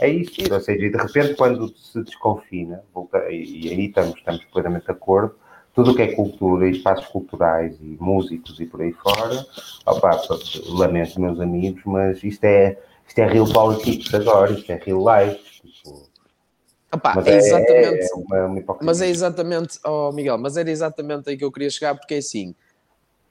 [0.00, 4.16] É isso, ou seja, e de repente quando se desconfina, volta, e, e, aí estamos,
[4.16, 5.34] estamos plenamente de acordo,
[5.74, 9.44] tudo o que é cultura e espaços culturais e músicos e por aí fora,
[9.84, 10.18] opa,
[10.68, 15.60] lamento meus amigos, mas isto é, isto é real politics agora, isto é real life,
[15.60, 16.14] tipo,
[16.92, 20.70] Opa, mas é, é exatamente, é uma, uma mas é exatamente, oh Miguel, mas era
[20.70, 22.54] exatamente aí que eu queria chegar, porque é assim,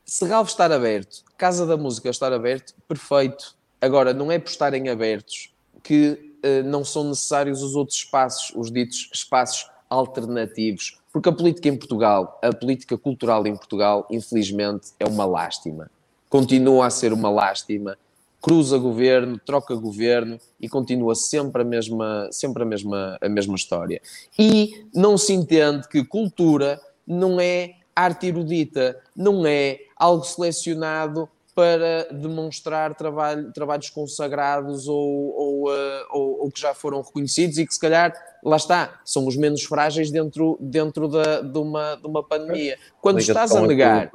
[0.06, 5.54] Serralvo estar aberto, Casa da Música estar aberto, perfeito, Agora, não é por estarem abertos
[5.84, 11.68] que uh, não são necessários os outros espaços, os ditos espaços alternativos, porque a política
[11.68, 15.92] em Portugal, a política cultural em Portugal, infelizmente, é uma lástima.
[16.30, 17.98] Continua a ser uma lástima.
[18.42, 24.02] Cruza governo, troca governo e continua sempre a mesma, sempre a mesma, a mesma história.
[24.40, 32.08] E não se entende que cultura não é arte erudita, não é algo selecionado para
[32.12, 37.74] demonstrar trabalho, trabalhos consagrados ou, ou, uh, ou, ou, que já foram reconhecidos e que
[37.74, 38.14] se calhar,
[38.44, 42.78] lá está, são os menos frágeis dentro, dentro da, de, uma, de uma pandemia.
[43.00, 44.12] Quando estás a negar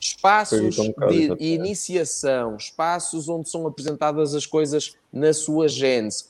[0.00, 6.24] espaços de iniciação, espaços onde são apresentadas as coisas na sua gênese,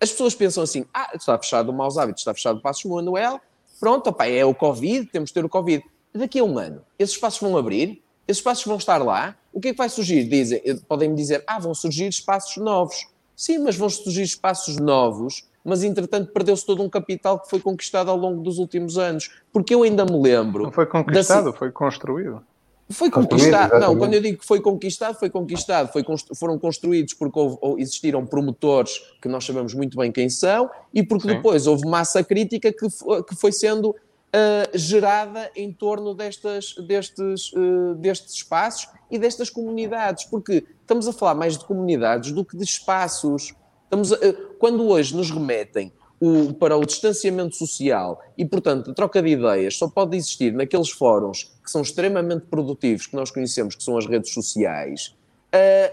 [0.00, 3.40] as pessoas pensam assim, ah, está fechado o Maus Hábitos, está fechado o Passos Manuel,
[3.78, 5.84] pronto, opa, é o Covid, temos de ter o Covid.
[6.14, 8.02] Daqui a um ano, esses espaços vão abrir?
[8.26, 9.36] Esses espaços vão estar lá?
[9.52, 10.24] O que é que vai surgir?
[10.24, 13.06] Dizem, podem-me dizer, ah, vão surgir espaços novos.
[13.36, 18.10] Sim, mas vão surgir espaços novos, mas entretanto perdeu-se todo um capital que foi conquistado
[18.10, 19.30] ao longo dos últimos anos.
[19.52, 20.64] Porque eu ainda me lembro.
[20.64, 21.58] Não foi conquistado, da...
[21.58, 22.42] foi construído.
[22.90, 23.78] Foi conquistado.
[23.78, 25.90] Não, quando eu digo que foi conquistado, foi conquistado.
[25.92, 26.34] Foi constru...
[26.36, 31.28] Foram construídos porque houve, existiram promotores que nós sabemos muito bem quem são e porque
[31.28, 31.36] Sim.
[31.36, 32.86] depois houve massa crítica que,
[33.28, 33.94] que foi sendo
[34.34, 41.12] uh, gerada em torno destas, destes, uh, destes espaços e destas comunidades, porque estamos a
[41.12, 43.54] falar mais de comunidades do que de espaços.
[43.84, 48.94] Estamos a, uh, quando hoje nos remetem o, para o distanciamento social e, portanto, a
[48.94, 53.74] troca de ideias só pode existir naqueles fóruns que são extremamente produtivos, que nós conhecemos,
[53.74, 55.14] que são as redes sociais,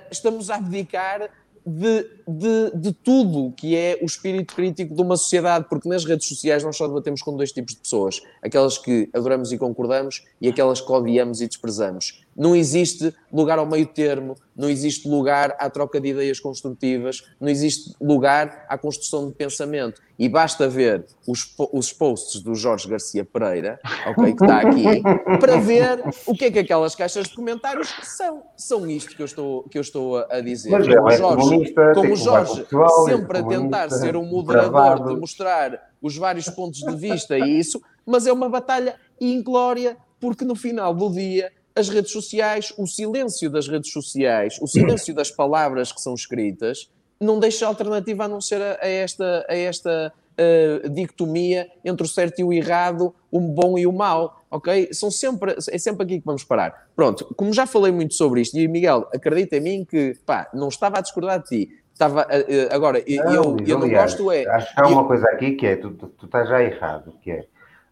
[0.09, 1.29] estamos a abdicar
[1.69, 6.27] de, de, de tudo que é o espírito crítico de uma sociedade, porque nas redes
[6.27, 10.49] sociais nós só debatemos com dois tipos de pessoas: aquelas que adoramos e concordamos e
[10.49, 12.25] aquelas que odiamos e desprezamos.
[12.39, 17.49] Não existe lugar ao meio termo, não existe lugar à troca de ideias construtivas, não
[17.49, 20.01] existe lugar à construção de pensamento.
[20.17, 25.01] E basta ver os, os posts do Jorge Garcia Pereira, ok, que está aqui,
[25.37, 28.43] para ver o que é que aquelas caixas de comentários são.
[28.55, 30.69] São isto que eu estou, que eu estou a dizer.
[30.69, 32.65] Mas como o Jorge, como Jorge
[33.05, 37.81] sempre a tentar ser um moderador de mostrar os vários pontos de vista e isso,
[38.05, 43.49] mas é uma batalha inglória, porque no final do dia as redes sociais, o silêncio
[43.49, 48.41] das redes sociais, o silêncio das palavras que são escritas, não deixa alternativa a não
[48.41, 53.39] ser a, a esta, a esta uh, dicotomia entre o certo e o errado, o
[53.39, 54.89] bom e o mau, ok?
[54.93, 56.87] São sempre, é sempre aqui que vamos parar.
[56.95, 60.69] Pronto, como já falei muito sobre isto, e Miguel, acredita em mim que, pá, não
[60.69, 64.47] estava a discordar de ti, estava, uh, agora, não, eu, eu não gosto é...
[64.47, 67.31] Acho que há uma coisa aqui que é, tu, tu, tu estás já errado, que
[67.31, 67.39] é,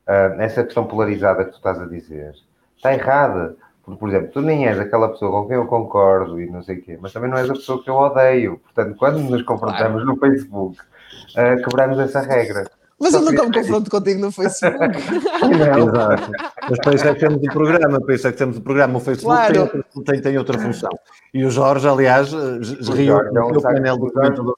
[0.08, 2.34] uh, essa questão polarizada que tu estás a dizer,
[2.78, 6.50] está errada, porque, por exemplo, tu nem és aquela pessoa com quem eu concordo e
[6.50, 8.60] não sei o quê, mas também não és a pessoa que eu odeio.
[8.60, 10.06] Portanto, quando nos confrontamos claro.
[10.06, 12.69] no Facebook, uh, quebramos essa regra.
[13.00, 14.78] Mas eu nunca me confronto contigo no Facebook.
[14.78, 15.88] Não.
[15.88, 16.32] Exato.
[16.69, 18.97] Mas para isso é que temos o programa, para isso é que temos o programa.
[18.97, 19.69] O Facebook claro.
[19.69, 20.89] tem, tem, tem, outra função.
[21.34, 24.54] E o Jorge, aliás, riu no painel do comentador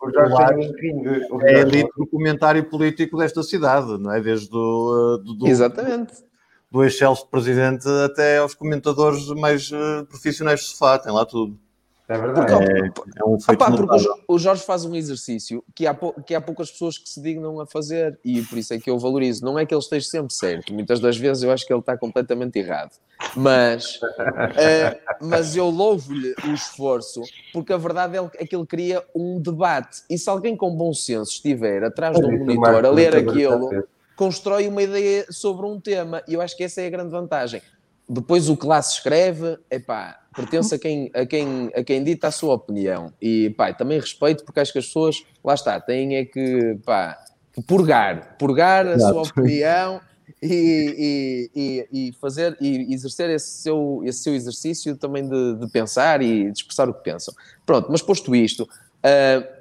[1.43, 4.19] é elite do comentário político desta cidade, não é?
[4.19, 5.17] Desde o...
[5.23, 6.28] Do, do, Exatamente
[6.71, 11.57] do Excelso presidente até aos comentadores mais uh, profissionais de sofá, tem lá tudo.
[12.09, 12.53] É verdade.
[12.53, 16.41] É, é um feito Opa, porque o Jorge faz um exercício que há, que há
[16.41, 19.45] poucas pessoas que se dignam a fazer e por isso é que eu valorizo.
[19.45, 21.95] Não é que ele esteja sempre certo, muitas das vezes eu acho que ele está
[21.95, 22.93] completamente errado,
[23.35, 27.21] mas, uh, mas eu louvo-lhe o esforço
[27.53, 31.33] porque a verdade é que ele cria um debate e se alguém com bom senso
[31.33, 33.69] estiver atrás de um monitor a ler aquilo,
[34.19, 37.61] constrói uma ideia sobre um tema e eu acho que essa é a grande vantagem.
[38.07, 42.27] Depois o que lá se escreve, epá, pertence a quem, a, quem, a quem dita
[42.27, 43.13] a sua opinião.
[43.21, 47.17] E pá, também respeito, porque acho que as pessoas, lá está, têm é que, pá,
[47.53, 49.13] que purgar, purgar a Exato.
[49.13, 50.01] sua opinião
[50.43, 56.21] e, e, e, fazer e exercer esse seu, esse seu exercício também de, de pensar
[56.21, 57.33] e de expressar o que pensam.
[57.65, 59.58] Pronto, mas posto isto, uh,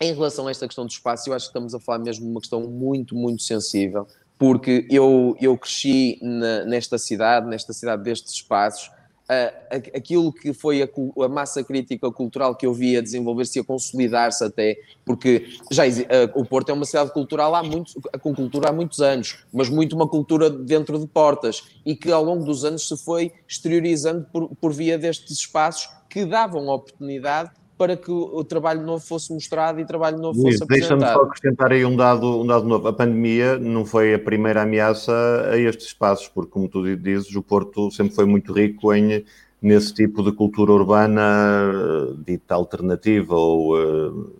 [0.00, 2.30] em relação a esta questão do espaço, eu acho que estamos a falar mesmo de
[2.30, 4.06] uma questão muito, muito sensível,
[4.38, 8.88] porque eu, eu cresci na, nesta cidade, nesta cidade destes espaços,
[9.28, 10.88] uh, aquilo que foi a,
[11.24, 15.90] a, massa crítica cultural que eu via desenvolver-se e a consolidar-se até, porque já uh,
[16.34, 19.96] o Porto é uma cidade cultural há muito, com cultura há muitos anos, mas muito
[19.96, 24.48] uma cultura dentro de portas e que ao longo dos anos se foi exteriorizando por,
[24.56, 29.84] por via destes espaços que davam oportunidade para que o trabalho novo fosse mostrado e
[29.84, 30.98] o trabalho novo fosse apresentado.
[30.98, 32.88] Deixa-me só acrescentar aí um dado, um dado novo.
[32.88, 35.12] A pandemia não foi a primeira ameaça
[35.50, 39.24] a estes espaços, porque, como tu dizes, o Porto sempre foi muito rico em
[39.60, 44.32] nesse tipo de cultura urbana eh, dita alternativa ou uh,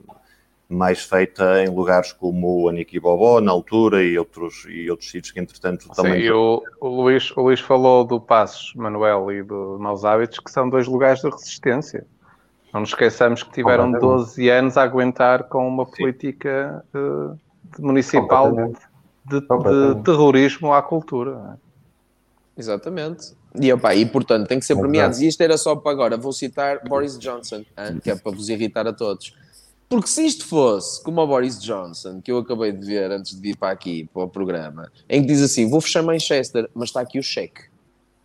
[0.68, 5.33] mais feita em lugares como o Aniki Bobó, na altura, e outros, e outros sítios
[5.33, 6.20] que, entretanto, Sim, também...
[6.20, 10.51] E o, o, Luís, o Luís falou do Passos Manuel e do Maus Hábitos, que
[10.51, 12.07] são dois lugares de resistência.
[12.72, 17.38] Não nos esqueçamos que tiveram 12 anos a aguentar com uma política uh,
[17.78, 21.57] municipal de, de, terrorismo à cultura.
[22.57, 22.61] É?
[22.61, 23.33] Exatamente.
[23.59, 25.20] E, opa, e portanto tem que ser premiados.
[25.20, 26.16] E isto era só para agora.
[26.16, 27.64] Vou citar Boris Johnson,
[28.02, 29.35] que é para vos irritar a todos.
[29.88, 33.40] Porque se isto fosse como o Boris Johnson, que eu acabei de ver antes de
[33.40, 37.00] vir para aqui, para o programa, em que diz assim: vou fechar Manchester, mas está
[37.00, 37.62] aqui o cheque.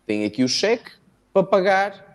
[0.06, 0.90] Tem aqui o cheque
[1.32, 2.13] para pagar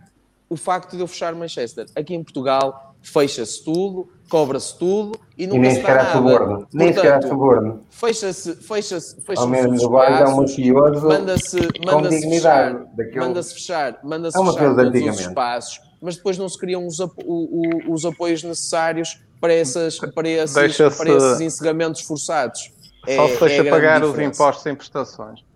[0.49, 1.85] o facto de eu fechar Manchester.
[1.95, 6.11] Aqui em Portugal fecha-se tudo, cobra-se tudo e nunca nem se nada.
[6.11, 6.67] Suborno.
[6.73, 7.83] Nem sequer há suborno.
[7.89, 14.37] Fecha-se, fecha-se, fecha-se Ao menos o é um mafioso manda-se, manda-se fechar, manda-se fechar, manda-se
[14.37, 18.43] é fechar todos os espaços, mas depois não se criam os, apo o, os apoios
[18.43, 22.71] necessários para, essas, para, esses, para esses encerramentos forçados.
[23.05, 25.48] Só é, se deixa é pagar os impostos em prestações.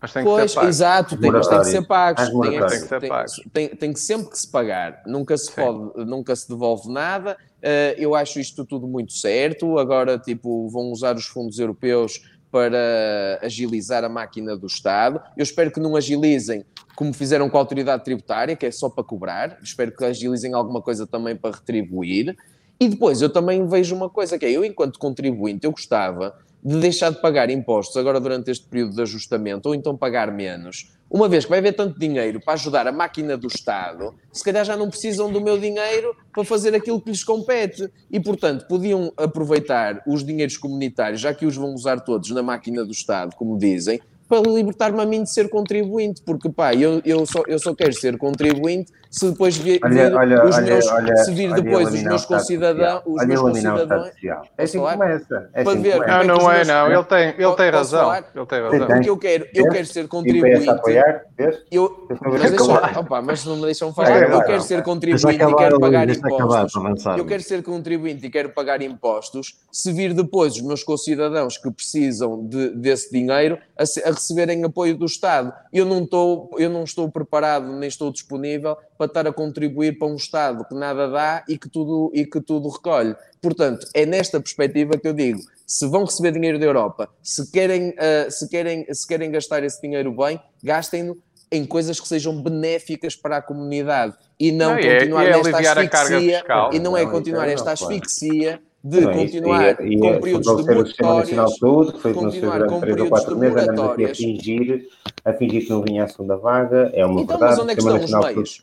[0.00, 0.68] Mas tem pois, que ser pago.
[0.68, 2.40] exato, tem, mas tem que ser pago.
[2.40, 3.30] Tem, tem, que ser pago.
[3.52, 5.02] Tem, tem, que sempre que se pagar.
[5.06, 7.36] Nunca se pode, nunca se devolve nada.
[7.58, 9.78] Uh, eu acho isto tudo muito certo.
[9.78, 15.20] Agora, tipo, vão usar os fundos europeus para agilizar a máquina do Estado.
[15.36, 19.04] Eu espero que não agilizem como fizeram com a autoridade tributária, que é só para
[19.04, 19.58] cobrar.
[19.62, 22.36] Espero que agilizem alguma coisa também para retribuir.
[22.80, 26.76] E depois eu também vejo uma coisa que é, eu enquanto contribuinte, eu gostava de
[26.80, 31.28] deixar de pagar impostos agora durante este período de ajustamento, ou então pagar menos, uma
[31.28, 34.76] vez que vai haver tanto dinheiro para ajudar a máquina do Estado, se calhar já
[34.76, 37.90] não precisam do meu dinheiro para fazer aquilo que lhes compete.
[38.10, 42.84] E, portanto, podiam aproveitar os dinheiros comunitários, já que os vão usar todos na máquina
[42.84, 47.24] do Estado, como dizem, para libertar-me a mim de ser contribuinte, porque pá, eu, eu,
[47.24, 51.32] só, eu só quero ser contribuinte se depois vir, olha, olha, os meus, olha, se
[51.32, 54.10] vir depois os meus concidadãos, os meus concidadãos.
[54.56, 55.50] É assim que começa.
[55.54, 58.14] É assim ver, não, não é, não, ele tem, ele tem razão.
[58.14, 58.86] Ele tem razão.
[58.86, 60.68] Porque eu quero, eu quero ser contribuinte.
[60.68, 61.22] Apoiar,
[61.70, 64.30] eu, mas, deixa, opa, mas não me deixam falar.
[64.30, 66.82] Eu quero ser contribuinte e quero pagar impostos.
[67.16, 71.70] Eu quero ser contribuinte e quero pagar impostos se vir depois os meus concidadãos que
[71.70, 75.52] precisam de, desse dinheiro a, a receberem apoio do Estado.
[75.72, 80.08] Eu não, estou, eu não estou preparado nem estou disponível para estar a contribuir para
[80.08, 83.14] um Estado que nada dá e que tudo, e que tudo recolhe.
[83.40, 87.90] Portanto, é nesta perspectiva que eu digo: se vão receber dinheiro da Europa, se querem,
[87.90, 91.16] uh, se querem, se querem gastar esse dinheiro bem, gastem-no
[91.50, 95.36] em coisas que sejam benéficas para a comunidade e não, não é- continuar é, é
[95.36, 100.56] nesta asfixia e não é continuar esta asfixia de não, continuar e, e, com períodos
[100.56, 104.10] de moratórias, de Saúde, que foi continuar com períodos de moratórias.
[104.10, 104.88] A fingir,
[105.28, 107.52] a fingir que não vinha a segunda vaga, é uma então, verdade.
[107.52, 108.62] Mas onde é que estão os meios?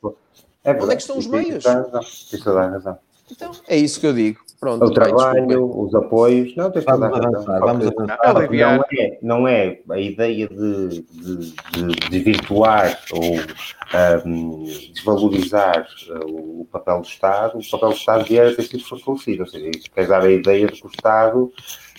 [0.64, 1.64] É onde é que estão os meios?
[1.64, 2.98] Tens toda a razão.
[3.32, 4.46] Então, é isso que eu digo.
[4.60, 6.56] Pronto, o trabalho, os apoios.
[6.56, 7.44] Não, tens toda a razão.
[7.60, 8.20] Vamos avançar.
[8.50, 13.36] Não é, não é a ideia de, de, de desvirtuar ou
[14.26, 14.64] um,
[14.94, 17.60] desvalorizar uh, o papel do Estado.
[17.60, 19.44] O papel do Estado devia ter sido fortalecido.
[19.44, 21.52] Ou seja, isso quer dar a ideia de que o Estado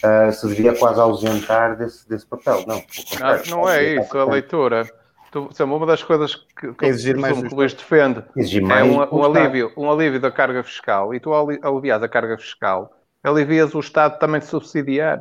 [0.04, 2.64] uh, se devia quase ausentar desse, desse papel.
[2.66, 2.82] Não,
[3.22, 4.86] ah, não é isso, a leitura.
[5.30, 9.24] Tu, uma das coisas que, que, exigir mais que o Luís defende é um, um,
[9.24, 12.92] alívio, um alívio da carga fiscal e tu alivias a carga fiscal,
[13.22, 15.20] alivias o Estado também de subsidiar.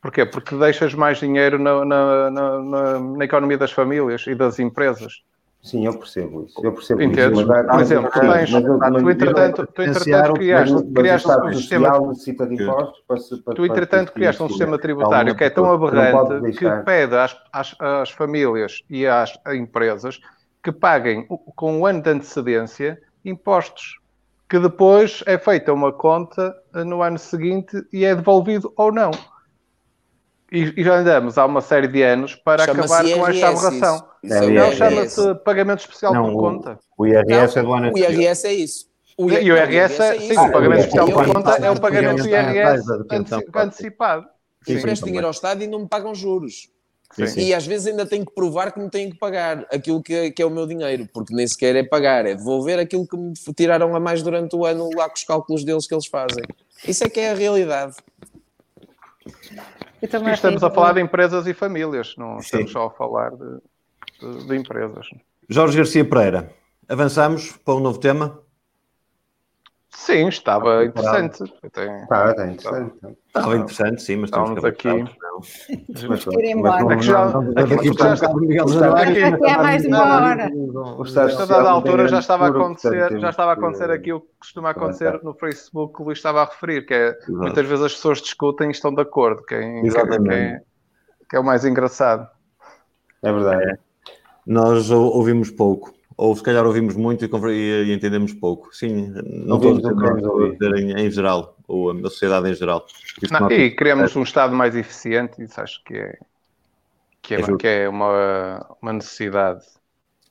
[0.00, 0.24] Porquê?
[0.24, 5.22] Porque deixas mais dinheiro na, na, na, na economia das famílias e das empresas.
[5.62, 6.60] Sim, eu percebo isso.
[6.64, 7.38] Eu percebo Entendes?
[7.38, 7.46] isso.
[7.46, 12.54] Mas, Por exemplo, tu tens, tu entretanto, tu entretanto criaste, criaste um sistema necessita de
[12.54, 17.14] impostos para, para, tu entretanto criaste um sistema tributário que é tão aberrante que pede
[17.14, 20.20] às, às, às famílias e às empresas
[20.60, 24.00] que paguem com um ano de antecedência impostos
[24.48, 29.12] que depois é feita uma conta no ano seguinte e é devolvido ou não.
[30.52, 34.04] E, e já andamos há uma série de anos para acabar com esta aberração.
[34.22, 34.34] Isso.
[34.34, 36.78] Isso não, chama-se pagamento especial não, por conta.
[36.96, 38.86] O IRS é do ano O IRS é isso.
[39.16, 42.28] O, e o IRS, é, sim, o pagamento especial por conta é o pagamento do
[42.28, 42.84] IRS
[43.54, 44.26] antecipado.
[44.66, 46.68] Eu presto dinheiro ao Estado e não me pagam juros.
[47.14, 47.40] Sim, sim.
[47.42, 50.42] E às vezes ainda tenho que provar que me tenho que pagar aquilo que, que,
[50.42, 53.94] é o meu dinheiro, porque nem sequer é pagar, é devolver aquilo que me tiraram
[53.94, 56.44] a mais durante o ano lá com os cálculos deles que eles fazem.
[56.86, 57.94] Isso é que é a realidade.
[60.02, 62.44] E estamos a falar de empresas e famílias, não Sim.
[62.44, 63.58] estamos só a falar de,
[64.20, 65.06] de, de, empresas.
[65.48, 66.52] Jorge Garcia Pereira,
[66.88, 68.40] avançamos para um novo tema?
[69.94, 71.42] Sim, estava interessante.
[71.62, 72.94] Estava, está interessante.
[73.26, 74.88] Estava interessante, sim, mas estamos aqui.
[76.08, 76.54] Mas é
[79.58, 80.50] mais embora.
[81.40, 85.20] A dada altura já estava a acontecer, já estava a acontecer aquilo que costuma acontecer
[85.22, 88.68] no Facebook que o Luís estava a referir, que é muitas vezes as pessoas discutem
[88.68, 90.60] e estão de acordo, quem, quem,
[91.28, 92.26] que é o mais engraçado.
[93.22, 93.78] É verdade.
[94.46, 98.74] Nós ouvimos pouco ou se calhar ouvimos muito e, e entendemos pouco.
[98.74, 99.12] Sim,
[99.46, 102.86] não dizer em, em, geral, ou a sociedade em geral.
[103.30, 106.18] Não, e queremos um Estado mais eficiente, isso acho que é,
[107.20, 109.64] que é, é, que é uma, uma necessidade.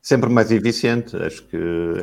[0.01, 1.57] Sempre mais eficiente, acho que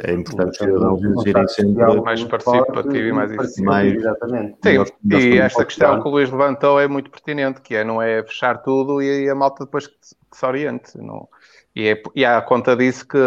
[0.05, 3.63] é importante os cidadãos exigirem sempre mais participativo e mais eficiente.
[3.63, 4.57] Mais, exatamente.
[4.63, 8.23] Sim, e esta questão que o Luís levantou é muito pertinente, que é não é
[8.23, 10.97] fechar tudo e a malta depois que se oriente.
[10.97, 11.29] Não,
[11.75, 13.19] e, é, e há conta disso que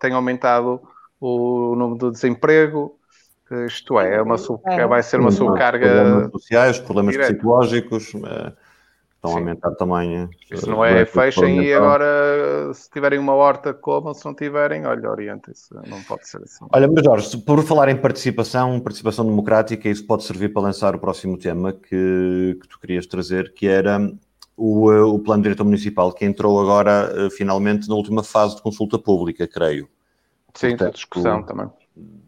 [0.00, 0.80] tem aumentado
[1.20, 2.96] o número do desemprego,
[3.66, 4.86] isto é, é uma sub, é.
[4.86, 5.86] vai ser uma subcarga.
[5.86, 7.32] Problemas sociais, problemas direto.
[7.34, 8.52] psicológicos eh,
[9.14, 9.36] estão Sim.
[9.36, 10.16] a aumentar também.
[10.16, 14.84] Eh, Isso não é fechem e agora, se tiverem uma horta, comam, se não tiverem,
[14.84, 16.66] olha, orientem-se, não pode ser assim.
[16.72, 20.98] Olha, mas Jorge, por falar em participação, participação democrática, isso pode servir para lançar o
[20.98, 24.00] próximo tema que, que tu querias trazer, que era
[24.56, 28.62] o, eh, o plano diretor municipal que entrou agora uh, finalmente na última fase de
[28.62, 29.88] consulta pública, creio.
[30.54, 31.70] Sim, Portanto, de discussão também.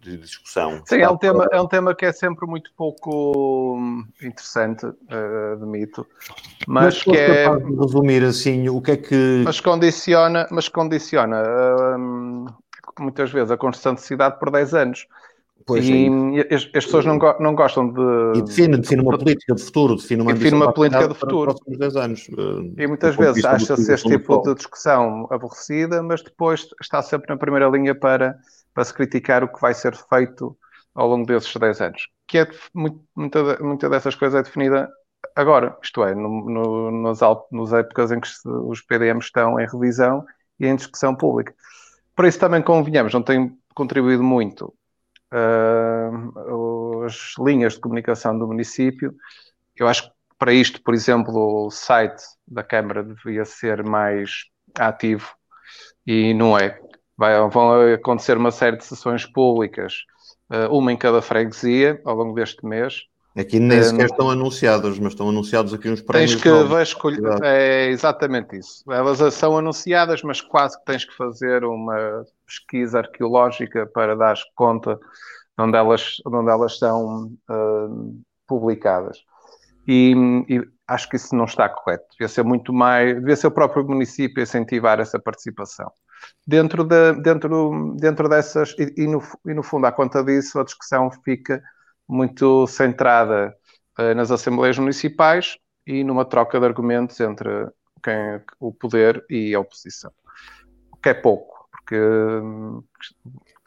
[0.01, 0.83] De discussão.
[0.87, 5.53] Sim, é um, tema, é um tema que é sempre muito pouco hum, interessante, uh,
[5.55, 6.07] admito.
[6.67, 7.49] Mas, mas que é.
[7.49, 9.43] resumir assim, o que é que.
[9.45, 12.55] Mas condiciona, mas condiciona uh,
[12.99, 15.07] muitas vezes a construção de cidade por 10 anos.
[15.69, 18.39] Pois e é as, as, pessoas não, não gostam de.
[18.39, 21.55] E define, define uma política de futuro, define uma, define uma política de futuro.
[21.95, 22.27] anos.
[22.31, 27.37] Eh, e muitas vezes acha-se este tipo de discussão aborrecida, mas depois está sempre na
[27.37, 28.39] primeira linha para,
[28.73, 30.57] para se criticar o que vai ser feito
[30.95, 32.09] ao longo desses 10 anos.
[32.27, 34.89] Que é muita, muita dessas coisas é definida
[35.37, 37.21] agora, isto é, no, no, nas,
[37.53, 40.25] nas épocas em que os PDMs estão em revisão
[40.59, 41.53] e em discussão pública.
[42.17, 44.73] Por isso também convenhamos, não tem contribuído muito
[47.05, 49.15] as linhas de comunicação do município.
[49.77, 54.45] Eu acho que para isto, por exemplo, o site da Câmara devia ser mais
[54.79, 55.35] ativo
[56.07, 56.81] e não é.
[57.17, 60.05] Vai, vão acontecer uma série de sessões públicas,
[60.51, 63.03] uh, uma em cada freguesia, ao longo deste mês.
[63.37, 66.33] Aqui nem sequer estão anunciados, mas estão anunciados aqui uns prémios.
[66.33, 66.81] Tens que novos.
[66.81, 68.83] escolher, é exatamente isso.
[68.91, 74.97] Elas são anunciadas, mas quase que tens que fazer uma pesquisa arqueológica para dar conta
[74.97, 79.19] de onde elas, onde elas são uh, publicadas.
[79.87, 80.15] E,
[80.49, 82.07] e, acho que isso não está correto.
[82.13, 85.91] Devia ser muito mais, devia ser o próprio município incentivar essa participação.
[86.47, 90.65] Dentro, de, dentro, dentro dessas, e, e, no, e no fundo, à conta disso, a
[90.65, 91.63] discussão fica
[92.09, 93.55] muito centrada
[93.99, 97.69] uh, nas assembleias municipais e numa troca de argumentos entre
[98.03, 100.11] quem, o poder e a oposição.
[100.93, 102.01] O que é pouco, porque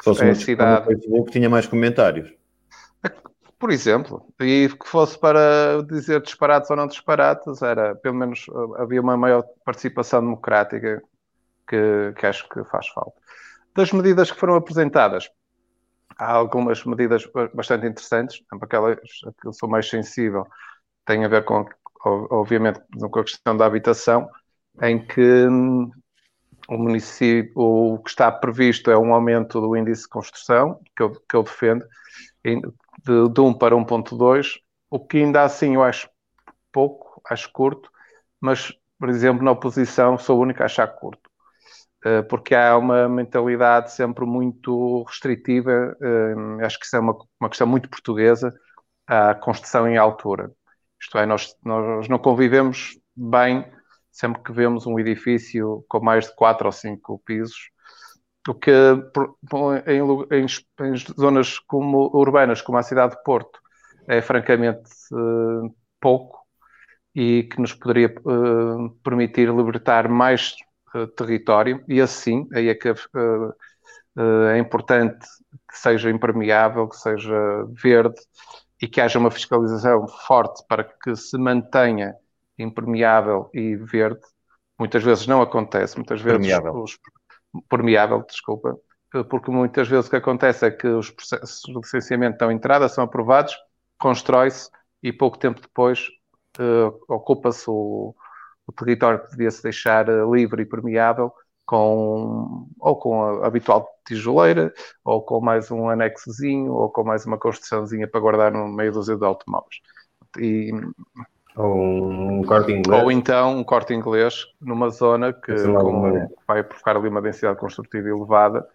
[0.04, 0.86] fosse é a cidade.
[0.86, 2.34] Facebook tinha mais comentários.
[3.58, 9.00] Por exemplo, e que fosse para dizer disparates ou não disparates, era pelo menos havia
[9.00, 11.04] uma maior participação democrática
[11.68, 13.14] que, que acho que faz falta.
[13.76, 15.30] Das medidas que foram apresentadas,
[16.22, 19.00] há algumas medidas bastante interessantes, aquelas
[19.42, 20.46] que eu sou mais sensível,
[21.06, 21.66] tem a ver com
[22.06, 24.30] obviamente, com a questão da habitação,
[24.82, 25.92] em que hum,
[26.70, 31.12] o município, o que está previsto é um aumento do índice de construção, que eu,
[31.12, 31.86] que eu defendo,
[32.44, 34.60] de, de 1 para 1.2,
[34.90, 36.10] o que ainda assim eu acho
[36.72, 37.92] pouco, acho curto,
[38.40, 41.21] mas, por exemplo, na oposição sou o único a achar curto.
[42.04, 47.50] Eh, porque há uma mentalidade sempre muito restritiva, eh, acho que isso é uma, uma
[47.50, 48.52] questão muito portuguesa,
[49.08, 50.52] a construção em altura.
[51.00, 53.66] Isto é, nós, nós não convivemos bem
[54.12, 57.70] sempre que vemos um edifício com mais de quatro ou cinco pisos,
[58.48, 58.72] o que
[59.88, 60.00] em,
[60.40, 63.60] em, em zonas como, urbanas como a cidade de Porto
[64.08, 66.40] é francamente uh, pouco
[67.14, 68.14] e que nos poderia
[69.04, 70.56] permitir libertar mais
[70.96, 75.26] uh, território e assim aí é que é importante
[75.70, 78.20] que seja impermeável, que seja verde
[78.82, 82.16] e que haja uma fiscalização forte para que se mantenha
[82.58, 84.22] impermeável e verde.
[84.78, 86.98] Muitas vezes não acontece, muitas vezes permeável, os,
[87.70, 88.78] permeável desculpa,
[89.30, 93.04] porque muitas vezes o que acontece é que os processos de licenciamento estão entrada, são
[93.04, 93.56] aprovados,
[94.00, 94.70] constrói-se
[95.04, 96.08] e pouco tempo depois
[96.60, 98.16] uh, ocupa-se o,
[98.72, 101.32] o, território que devia-se deixar uh, livre e permeável
[101.66, 104.74] com ou com a habitual tijoleira,
[105.06, 109.06] ou com mais um anexozinho, ou com mais uma construçãozinha para guardar no meio dos
[109.06, 109.80] de automóveis.
[110.38, 110.72] E,
[111.56, 113.04] ou um corte inglês.
[113.04, 118.10] Ou então um corte inglês numa zona que, com, vai provocar ali uma densidade construtiva
[118.10, 118.66] elevada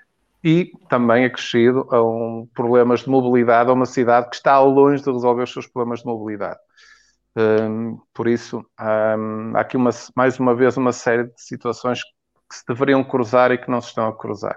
[0.44, 5.11] e também acrescido a um problemas de mobilidade a uma cidade que está longe de
[5.11, 6.61] resolver os seus problemas de mobilidade.
[7.37, 12.57] Um, por isso, um, há aqui uma, mais uma vez uma série de situações que
[12.57, 14.57] se deveriam cruzar e que não se estão a cruzar.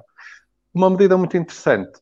[0.74, 2.00] Uma medida muito interessante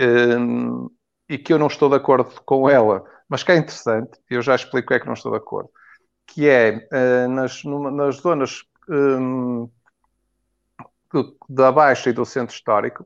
[0.00, 0.90] um,
[1.28, 4.56] e que eu não estou de acordo com ela, mas que é interessante, eu já
[4.56, 5.70] explico é que não estou de acordo,
[6.26, 8.64] que é uh, nas, numa, nas zonas
[11.48, 13.04] da Baixa e do Centro Histórico,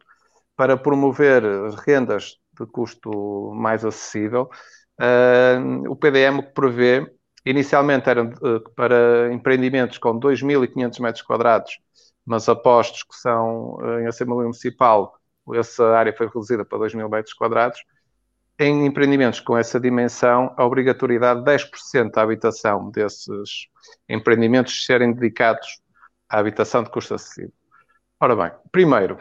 [0.57, 1.43] para promover
[1.87, 4.51] rendas de custo mais acessível,
[5.89, 7.11] o PDM prevê
[7.45, 11.79] Inicialmente eram uh, para empreendimentos com 2.500 metros quadrados,
[12.25, 15.19] mas apostos que são uh, em Assembleia Municipal,
[15.55, 17.83] essa área foi reduzida para 2.000 metros quadrados.
[18.59, 23.69] Em empreendimentos com essa dimensão, a obrigatoriedade de 10% da habitação desses
[24.07, 25.81] empreendimentos serem dedicados
[26.29, 27.53] à habitação de custo acessível.
[28.21, 29.17] Ora bem, primeiro,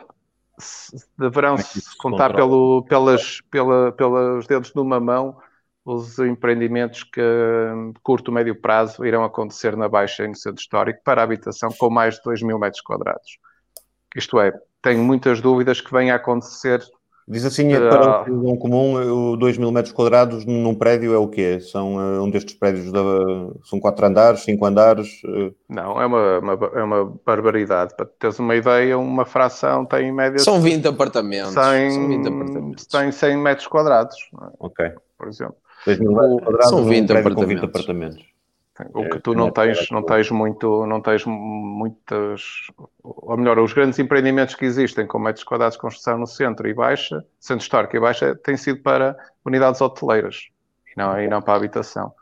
[1.17, 1.63] deverão é
[1.97, 5.38] contar pelo, pelas, pela, pelos dedos de uma mão
[5.91, 11.01] os empreendimentos que de curto, médio prazo irão acontecer na Baixa e no Centro Histórico
[11.03, 13.39] para habitação com mais de 2 mil metros quadrados.
[14.15, 16.83] Isto é, tenho muitas dúvidas que venha a acontecer.
[17.27, 21.59] Diz assim, uh, para um comum, 2 mil metros quadrados num prédio é o quê?
[21.59, 23.01] São uh, um destes prédios, da,
[23.63, 25.23] são quatro andares, cinco andares?
[25.23, 25.53] Uh...
[25.67, 27.95] Não, é uma, uma, é uma barbaridade.
[27.95, 30.39] Para teres uma ideia, uma fração tem em média...
[30.39, 31.55] São 20 apartamentos.
[31.55, 32.85] Tem, são 20 apartamentos.
[32.85, 34.15] Tem 100 metros quadrados.
[34.33, 34.45] É?
[34.59, 34.91] Ok.
[35.17, 35.57] Por exemplo.
[35.86, 37.47] 2 mil metros quadrados, São 20 um apartamentos.
[37.47, 38.39] 20 apartamentos.
[38.93, 42.41] O que tu não tens, não tens muito, não tens muitas,
[43.03, 46.73] ou melhor, os grandes empreendimentos que existem com metros quadrados de construção no centro e
[46.73, 50.47] baixa, centro histórico e baixa, têm sido para unidades hoteleiras
[50.88, 52.13] e não, e não para a habitação.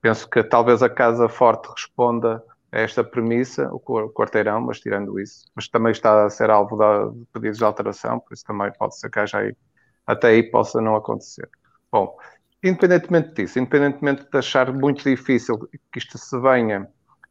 [0.00, 2.40] Penso que talvez a Casa Forte responda
[2.70, 3.80] a esta premissa, o
[4.10, 8.32] quarteirão, mas tirando isso, mas também está a ser alvo de pedidos de alteração, por
[8.32, 9.56] isso também pode ser que haja aí,
[10.06, 11.48] até aí possa não acontecer.
[11.90, 12.16] Bom,
[12.62, 15.58] Independentemente disso, independentemente de achar muito difícil
[15.92, 16.88] que isto se venha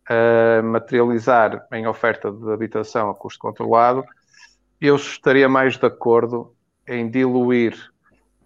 [0.08, 4.04] a materializar em oferta de habitação a custo controlado,
[4.80, 6.56] eu estaria mais de acordo
[6.88, 7.76] em diluir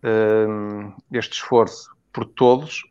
[0.03, 2.84] um, este esforço por todos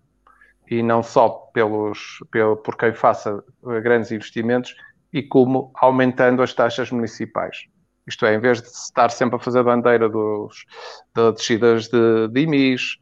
[0.71, 3.43] e não só pelos, pelo, por quem faça
[3.83, 4.75] grandes investimentos
[5.13, 7.67] e como aumentando as taxas municipais.
[8.07, 10.65] Isto é, em vez de estar sempre a fazer bandeira dos,
[11.15, 12.99] das descidas de, de IMIs,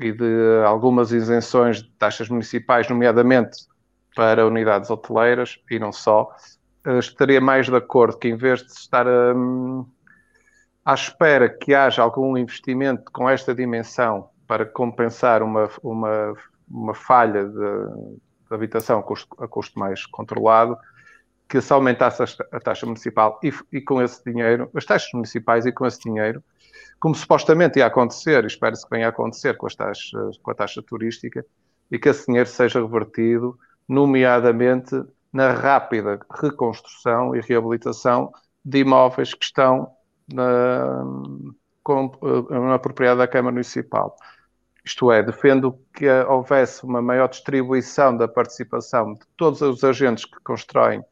[0.00, 3.66] e de algumas isenções de taxas municipais, nomeadamente
[4.14, 6.34] para unidades hoteleiras e não só,
[6.86, 9.86] uh, estaria mais de acordo que em vez de estar um,
[10.84, 16.34] à espera que haja algum investimento com esta dimensão para compensar uma, uma,
[16.68, 20.76] uma falha de, de habitação a custo, a custo mais controlado,
[21.48, 22.22] que se aumentasse
[22.52, 26.42] a taxa municipal e, e, com esse dinheiro, as taxas municipais e com esse dinheiro,
[27.00, 30.54] como supostamente ia acontecer, e espero-se que venha a acontecer com, as taxas, com a
[30.54, 31.44] taxa turística,
[31.90, 38.30] e que esse dinheiro seja revertido, nomeadamente na rápida reconstrução e reabilitação
[38.62, 39.90] de imóveis que estão
[40.30, 41.02] na,
[41.82, 42.12] com,
[42.50, 44.14] na propriedade da Câmara Municipal.
[44.84, 50.38] Isto é, defendo que houvesse uma maior distribuição da participação de todos os agentes que
[50.42, 51.02] constroem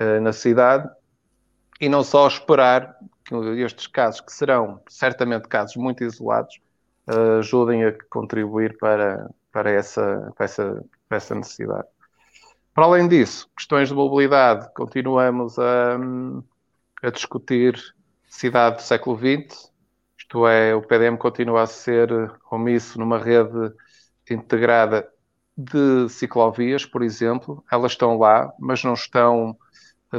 [0.00, 0.88] uh, na cidade
[1.80, 6.60] e não só esperar que estes casos, que serão certamente casos muito isolados,
[7.08, 11.88] uh, ajudem a contribuir para, para, essa, para, essa, para essa necessidade.
[12.74, 15.96] Para além disso, questões de mobilidade, continuamos a,
[17.02, 17.80] a discutir
[18.26, 19.72] cidade do século XX,
[20.18, 22.08] isto é, o PDM continua a ser
[22.50, 23.72] omisso numa rede
[24.28, 25.08] integrada
[25.56, 27.62] de ciclovias, por exemplo.
[27.70, 29.56] Elas estão lá, mas não estão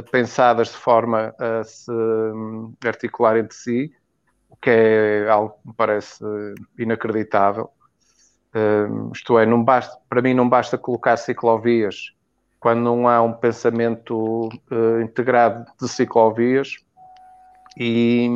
[0.02, 3.92] pensadas de forma a se hum, articular entre si,
[4.48, 6.24] o que é algo que me parece
[6.78, 7.70] inacreditável.
[8.54, 12.14] Um, isto é, não basta, para mim não basta colocar ciclovias
[12.58, 16.76] quando não há um pensamento uh, integrado de ciclovias
[17.76, 18.30] e,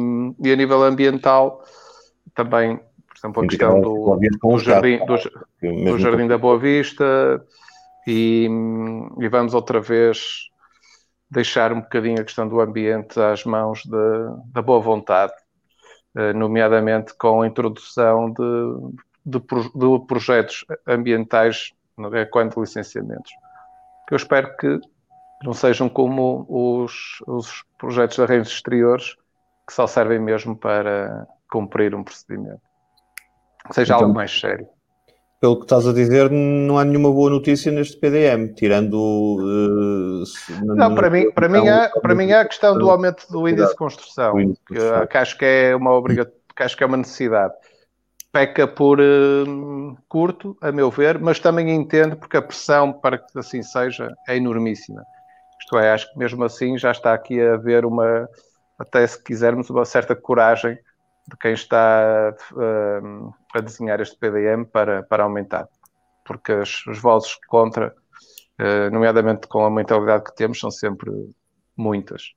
[0.44, 1.64] e, a nível ambiental
[2.34, 5.16] também, por exemplo, a questão do, do, jardim, do,
[5.62, 7.42] do jardim da Boa Vista
[8.06, 8.46] e,
[9.18, 10.49] e, vamos outra vez
[11.30, 15.32] deixar um bocadinho a questão do ambiente às mãos de, da boa vontade,
[16.16, 21.72] uh, nomeadamente com a introdução de, de, de projetos ambientais
[22.12, 23.30] é, quanto licenciamentos
[24.10, 24.80] que eu espero que
[25.44, 29.14] não sejam como os, os projetos de arranjos exteriores,
[29.64, 32.60] que só servem mesmo para cumprir um procedimento.
[33.70, 34.68] seja então, algo mais sério.
[35.40, 38.94] Pelo que estás a dizer, não há nenhuma boa notícia neste PDM, tirando.
[38.94, 40.24] Uh,
[40.62, 43.70] não, para, mim, para, mim é, para mim é a questão do aumento do índice
[43.70, 47.54] de construção, que, que acho que é uma obrigação, que acho que é uma necessidade
[48.32, 53.38] peca por uh, curto, a meu ver, mas também entendo porque a pressão para que
[53.38, 55.02] assim seja é enormíssima.
[55.60, 58.28] Isto é, acho que mesmo assim já está aqui a haver uma,
[58.78, 60.78] até se quisermos, uma certa coragem
[61.30, 65.68] de quem está uh, a desenhar este PDM para, para aumentar.
[66.24, 67.94] Porque as, as vozes contra,
[68.60, 71.10] uh, nomeadamente com a mentalidade que temos, são sempre
[71.76, 72.34] muitas.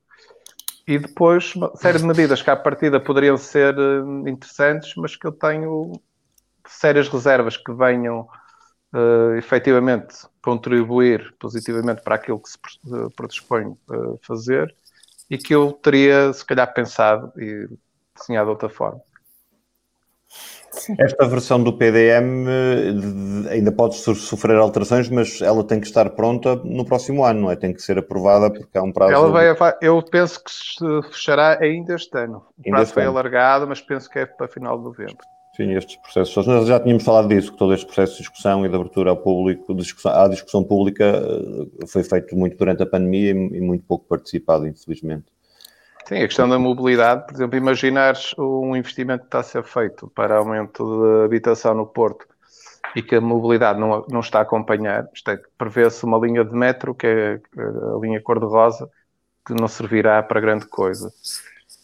[0.87, 5.25] E depois, uma série de medidas que à partida poderiam ser uh, interessantes, mas que
[5.25, 5.93] eu tenho
[6.67, 8.27] sérias reservas que venham
[8.93, 12.57] uh, efetivamente contribuir positivamente para aquilo que se
[13.15, 14.73] predispõe a fazer
[15.29, 17.67] e que eu teria, se calhar, pensado e
[18.17, 19.01] desenhado de outra forma.
[20.99, 22.47] Esta versão do PDM
[23.49, 27.55] ainda pode sofrer alterações, mas ela tem que estar pronta no próximo ano, não é?
[27.55, 29.13] Tem que ser aprovada porque há um prazo.
[29.13, 32.43] Ela vai, eu penso que se fechará ainda este ano.
[32.57, 33.11] O prazo foi ano.
[33.11, 35.17] alargado, mas penso que é para final de novembro.
[35.55, 36.47] Sim, estes processos.
[36.47, 39.17] Nós já tínhamos falado disso, que todo este processo de discussão e de abertura ao
[39.17, 44.05] público, discussão, à discussão pública, eh, foi feito muito durante a pandemia e muito pouco
[44.07, 45.25] participado, infelizmente.
[46.05, 50.07] Sim, a questão da mobilidade, por exemplo, imaginares um investimento que está a ser feito
[50.09, 52.27] para aumento de habitação no Porto
[52.95, 56.53] e que a mobilidade não, não está a acompanhar, isto é, prevê-se uma linha de
[56.53, 58.89] metro, que é a linha cor-de-rosa,
[59.45, 61.11] que não servirá para grande coisa.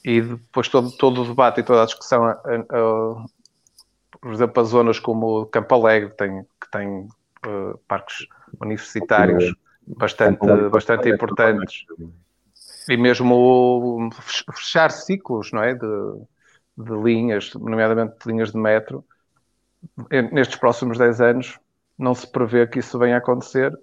[0.04, 3.26] E depois todo, todo o debate e toda a discussão, a, a,
[4.22, 7.08] por exemplo, as zonas como Campo Alegre, tem, que tem
[7.48, 8.28] uh, parques
[8.62, 9.56] universitários
[9.88, 10.40] bastante,
[10.70, 11.86] bastante importantes
[12.90, 14.10] e mesmo
[14.54, 15.74] fechar ciclos não é?
[15.74, 15.88] de,
[16.78, 19.06] de linhas, nomeadamente de linhas de metro,
[20.32, 21.60] nestes próximos 10 anos
[21.98, 23.78] não se prevê que isso venha a acontecer,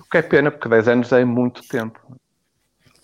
[0.00, 2.00] o que é pena, porque 10 anos é muito tempo.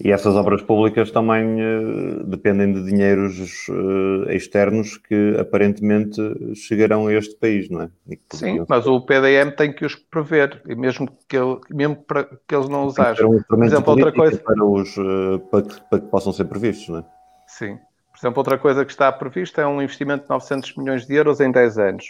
[0.00, 6.20] E essas obras públicas também uh, dependem de dinheiros uh, externos que aparentemente
[6.54, 7.90] chegarão a este país, não é?
[8.30, 12.54] Sim, mas o PDM tem que os prever, e mesmo que, ele, mesmo para que
[12.54, 13.28] eles não os hajam.
[13.28, 14.38] Um Por exemplo, outra coisa.
[14.38, 17.04] Para, os, uh, para, que, para que possam ser previstos, não é?
[17.48, 17.76] Sim.
[18.12, 21.40] Por exemplo, outra coisa que está prevista é um investimento de 900 milhões de euros
[21.40, 22.04] em 10 anos,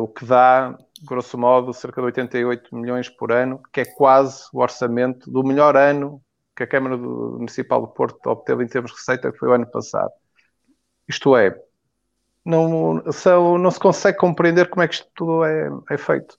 [0.00, 4.60] o que dá, grosso modo, cerca de 88 milhões por ano, que é quase o
[4.60, 6.22] orçamento do melhor ano
[6.56, 9.66] que a Câmara Municipal do Porto obteve em termos de receita, que foi o ano
[9.66, 10.10] passado.
[11.06, 11.56] Isto é,
[12.44, 16.38] não, são, não se consegue compreender como é que isto tudo é, é feito.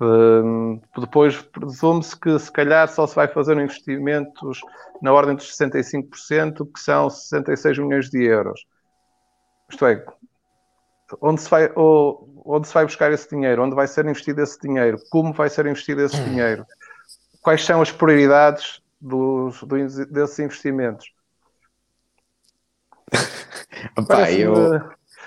[0.00, 4.60] Uh, depois presume-se que se calhar só se vai fazer investimentos
[5.02, 8.64] na ordem dos 65%, que são 66 milhões de euros.
[9.70, 10.04] Isto é,
[11.20, 13.62] onde se vai, ou, onde se vai buscar esse dinheiro?
[13.62, 14.98] Onde vai ser investido esse dinheiro?
[15.10, 16.24] Como vai ser investido esse hum.
[16.24, 16.64] dinheiro?
[17.42, 21.12] Quais são as prioridades dos, dos, desses investimentos.
[24.06, 24.80] Pá, eu...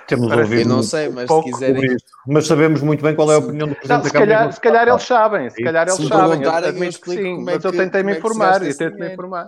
[0.08, 1.98] Temos ouvido eu não sei, mas se quiserem.
[2.28, 4.38] Mas sabemos muito bem qual é a opinião do Presidente não, se da Câmara.
[4.38, 6.44] Calhar, se calhar eles sabem, se calhar eles se sabem.
[6.44, 9.48] Eu, eu sim, mas eu tentei me é informar, eu tento me informar.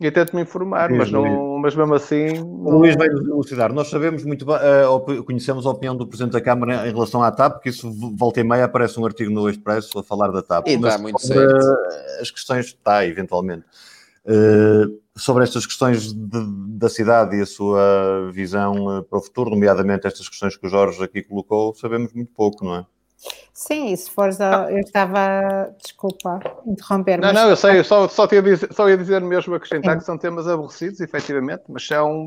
[0.00, 2.38] e tento me informar, mas, não, mas mesmo assim.
[2.42, 3.72] O Luís vai elucidar.
[3.72, 7.32] Nós sabemos muito bem, uh, conhecemos a opinião do Presidente da Câmara em relação à
[7.32, 10.68] TAP, porque isso volta e meia aparece um artigo no Expresso a falar da TAP.
[10.68, 11.56] E mas dá muito certo.
[12.20, 13.64] as questões, está, eventualmente.
[14.26, 16.46] Uh, sobre estas questões de,
[16.76, 20.68] da cidade e a sua visão uh, para o futuro, nomeadamente estas questões que o
[20.68, 22.86] Jorge aqui colocou, sabemos muito pouco, não é?
[23.54, 24.68] Sim, se fores a...
[24.68, 25.72] Eu estava.
[25.80, 27.20] Desculpa interromper.
[27.20, 27.34] Não, mas...
[27.34, 29.98] não, eu sei, eu só, só, ia dizer, só ia dizer mesmo acrescentar Sim.
[30.00, 32.26] que são temas aborrecidos, efetivamente, mas são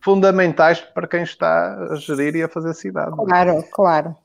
[0.00, 3.10] fundamentais para quem está a gerir e a fazer cidade.
[3.16, 4.16] Claro, claro.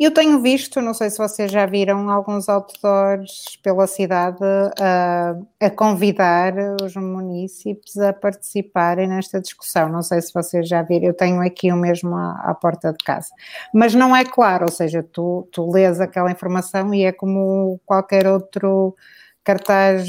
[0.00, 4.42] Eu tenho visto, não sei se vocês já viram, alguns outdoors pela cidade
[4.80, 9.90] a, a convidar os municípios a participarem nesta discussão.
[9.90, 13.04] Não sei se vocês já viram, eu tenho aqui o mesmo à, à porta de
[13.04, 13.28] casa.
[13.74, 18.26] Mas não é claro, ou seja, tu, tu lês aquela informação e é como qualquer
[18.26, 18.96] outro
[19.44, 20.08] cartaz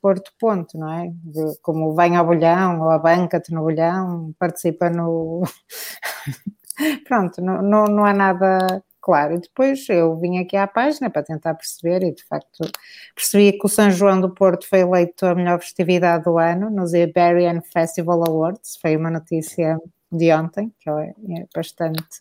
[0.00, 1.10] Porto Ponto, não é?
[1.12, 5.42] De, como vem ao bolhão ou a banca-te no bolhão, participa no.
[7.06, 9.34] Pronto, não, não, não há nada claro.
[9.34, 12.68] E depois eu vim aqui à página para tentar perceber e de facto
[13.14, 16.92] percebi que o São João do Porto foi eleito a melhor festividade do ano nos
[16.92, 18.76] Iberian Festival Awards.
[18.82, 19.78] Foi uma notícia
[20.10, 21.14] de ontem, que é
[21.54, 22.18] bastante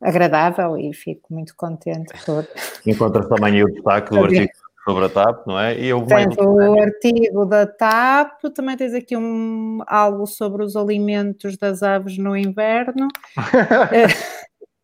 [0.00, 2.46] agradável e fico muito contente por.
[2.86, 4.52] Encontras também o destaque do artigo
[4.84, 5.76] sobre a TAP, não é?
[5.80, 11.56] E eu Portanto, o artigo da TAP, também tens aqui um, algo sobre os alimentos
[11.56, 13.08] das aves no inverno.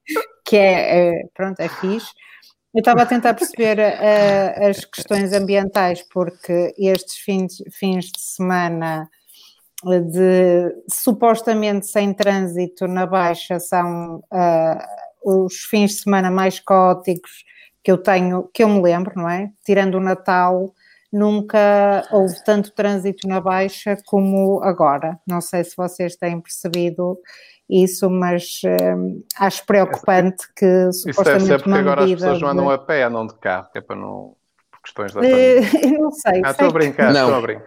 [0.48, 2.10] que é, é, pronto, é fixe.
[2.74, 9.08] Eu estava a tentar perceber uh, as questões ambientais, porque estes fins, fins de semana
[9.84, 17.44] de supostamente sem trânsito na Baixa são uh, os fins de semana mais caóticos
[17.84, 19.50] que eu tenho, que eu me lembro, não é?
[19.64, 20.74] Tirando o Natal,
[21.12, 25.18] nunca houve tanto trânsito na Baixa como agora.
[25.26, 27.18] Não sei se vocês têm percebido
[27.68, 32.48] isso, mas hum, acho preocupante que isso supostamente deve ser porque agora as pessoas não
[32.48, 34.36] andam a pé, andam de carro, que é para não
[34.70, 35.98] por questões da eh, pandemia.
[35.98, 36.42] não sei.
[36.44, 37.66] Ah, estou a brincar, estou a brincar.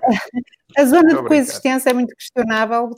[0.78, 2.91] A zona de coexistência é muito questionável,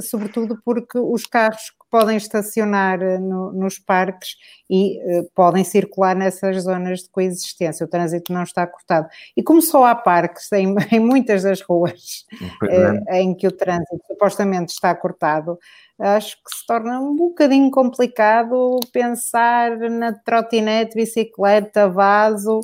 [0.00, 4.36] sobretudo porque os carros que podem estacionar eh, no, nos parques
[4.68, 9.06] e uh, podem circular nessas zonas de coexistência, o trânsito não está cortado.
[9.36, 12.26] E como só há parques em, em muitas das ruas
[12.62, 15.56] uh, em que o trânsito supostamente está cortado,
[15.98, 22.60] acho que se torna um bocadinho complicado pensar na trotinete, bicicleta, vaso,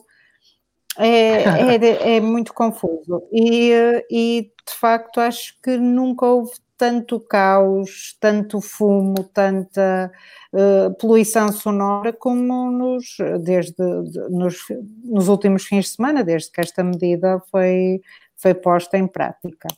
[0.99, 3.23] é, é, é muito confuso.
[3.33, 3.73] E,
[4.11, 10.11] e, de facto acho que nunca houve tanto caos, tanto fumo, tanta
[10.53, 14.57] uh, poluição sonora como nos, desde, de, nos,
[15.05, 18.01] nos últimos fins de semana, desde que esta medida foi,
[18.37, 19.69] foi posta em prática.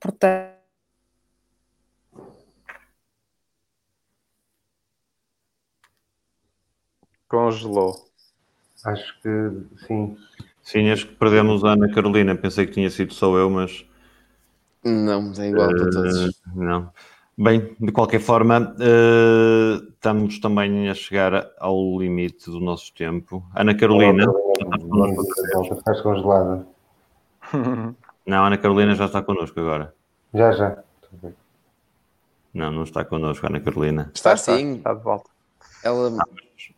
[0.00, 0.59] Portanto,
[7.30, 7.94] Congelou.
[8.84, 10.16] Acho que sim.
[10.62, 12.34] Sim, acho que perdemos a Ana Carolina.
[12.34, 13.86] Pensei que tinha sido só eu, mas.
[14.84, 16.24] Não, é igual uh, para todos.
[16.26, 16.90] Eh, não.
[17.38, 23.44] Bem, de qualquer forma, uh, estamos também a chegar ao limite do nosso tempo.
[23.54, 24.24] Ana Carolina.
[25.72, 26.66] Estás congelada.
[28.26, 29.94] Não, Ana Carolina já está connosco agora.
[30.32, 30.78] Já, já.
[32.52, 34.10] Não, não está connosco, Ana Carolina.
[34.14, 34.76] Está sim.
[34.76, 35.30] Está de volta.
[35.82, 36.08] Ela...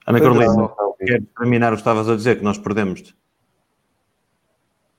[0.07, 3.14] Ana Carolina, quer terminar o que estavas a dizer, que nós perdemos-te?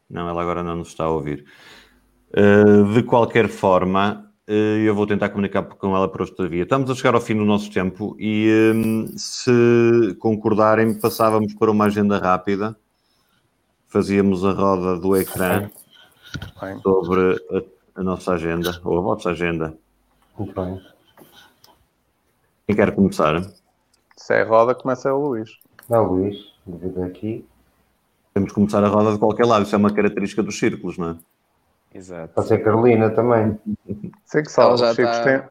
[0.09, 1.45] Não, ela agora não nos está a ouvir.
[2.29, 6.63] Uh, de qualquer forma, uh, eu vou tentar comunicar com ela por outra via.
[6.63, 11.85] Estamos a chegar ao fim do nosso tempo e, um, se concordarem, passávamos para uma
[11.85, 12.75] agenda rápida.
[13.87, 15.69] Fazíamos a roda do ecrã
[16.81, 19.77] sobre a, a nossa agenda, ou a vossa agenda.
[20.37, 20.81] Muito bem.
[22.65, 23.41] Quem quer começar?
[24.23, 25.59] Se é roda, começa o Luís.
[25.89, 27.45] Não, Luís, devido aqui.
[28.33, 31.09] Temos que começar a roda de qualquer lado, isso é uma característica dos círculos, não
[31.09, 31.15] é?
[31.93, 32.33] Exato.
[32.33, 33.59] Pode ser Carolina também.
[34.23, 35.23] Sei que só, os círculos, tá...
[35.25, 35.41] têm,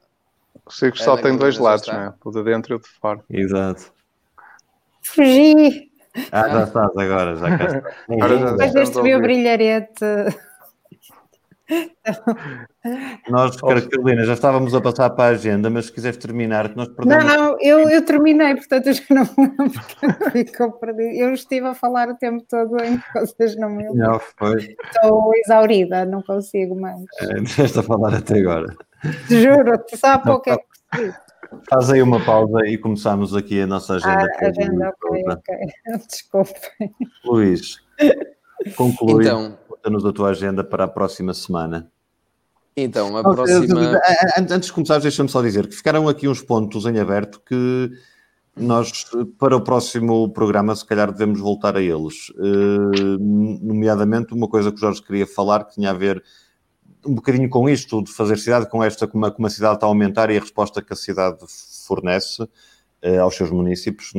[0.64, 2.14] os círculos só têm dois lados, não é?
[2.24, 3.22] O de dentro e o de fora.
[3.28, 3.92] Exato.
[5.02, 5.90] Fugi!
[6.32, 7.94] Ah, já estás agora, já cá estás.
[8.08, 10.02] Depois deste meu brilharete.
[13.28, 16.88] Nós, Carolina, já estávamos a passar para a agenda, mas se quiseres terminar, que nós
[16.88, 17.24] perdemos.
[17.24, 19.24] Não, não, eu, eu terminei, portanto eu já não
[20.32, 21.10] ficou perdido.
[21.10, 24.76] Eu estive a falar o tempo todo em que vocês não me Não, foi.
[24.84, 27.00] Estou exaurida, não consigo mais.
[27.20, 28.74] É, a falar até agora.
[29.28, 31.14] Juro, só há pouco é que percebi.
[31.68, 34.26] Faz aí uma pausa e começamos aqui a nossa agenda.
[34.40, 35.56] Ah, agenda, ok, ok.
[36.08, 36.94] Desculpem.
[37.24, 37.76] Luís,
[38.76, 39.24] conclui.
[39.24, 41.90] Então, conta-nos a tua agenda para a próxima semana.
[42.76, 44.00] Então, a próxima.
[44.38, 47.90] Antes de começar, deixa-me só dizer que ficaram aqui uns pontos em aberto que
[48.56, 49.04] nós,
[49.38, 52.30] para o próximo programa, se calhar devemos voltar a eles.
[52.30, 53.18] Uh,
[53.60, 56.22] nomeadamente, uma coisa que o Jorge queria falar que tinha a ver
[57.04, 60.30] um bocadinho com isto, de fazer cidade com esta, como a, cidade está a aumentar
[60.30, 61.38] e a resposta que a cidade
[61.86, 64.12] fornece uh, aos seus municípios,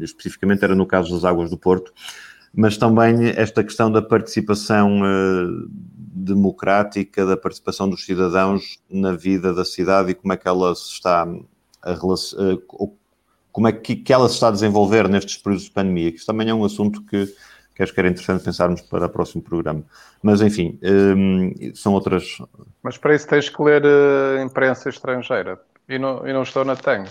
[0.00, 1.92] especificamente era no caso das águas do Porto,
[2.56, 9.64] mas também esta questão da participação uh, democrática, da participação dos cidadãos na vida da
[9.64, 11.28] cidade e como é que ela se está
[11.82, 12.96] a uh,
[13.52, 16.54] como é que, ela se está a desenvolver nestes períodos de pandemia, que também é
[16.54, 17.32] um assunto que
[17.74, 19.84] que acho que era interessante pensarmos para o próximo programa.
[20.22, 22.38] Mas, enfim, um, são outras...
[22.82, 25.60] Mas para isso tens que ler uh, imprensa estrangeira.
[25.86, 27.04] E não, e não estou na TEM.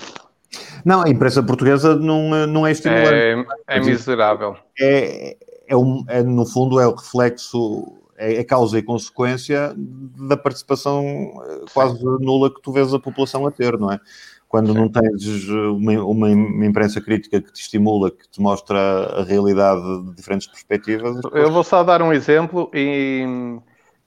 [0.85, 3.13] Não, a imprensa portuguesa não, não é estimulante.
[3.13, 4.55] É, é miserável.
[4.79, 5.35] É,
[5.67, 11.65] é, um, é, no fundo, é o reflexo, é, causa e consequência da participação eh,
[11.73, 13.99] quase nula que tu vês a população a ter, não é?
[14.47, 14.79] quando Sim.
[14.79, 18.79] não tens uma, uma, imprensa crítica que te estimula, que te mostra
[19.19, 21.19] a realidade de diferentes perspectivas.
[21.33, 23.25] Eu vou só dar um exemplo e,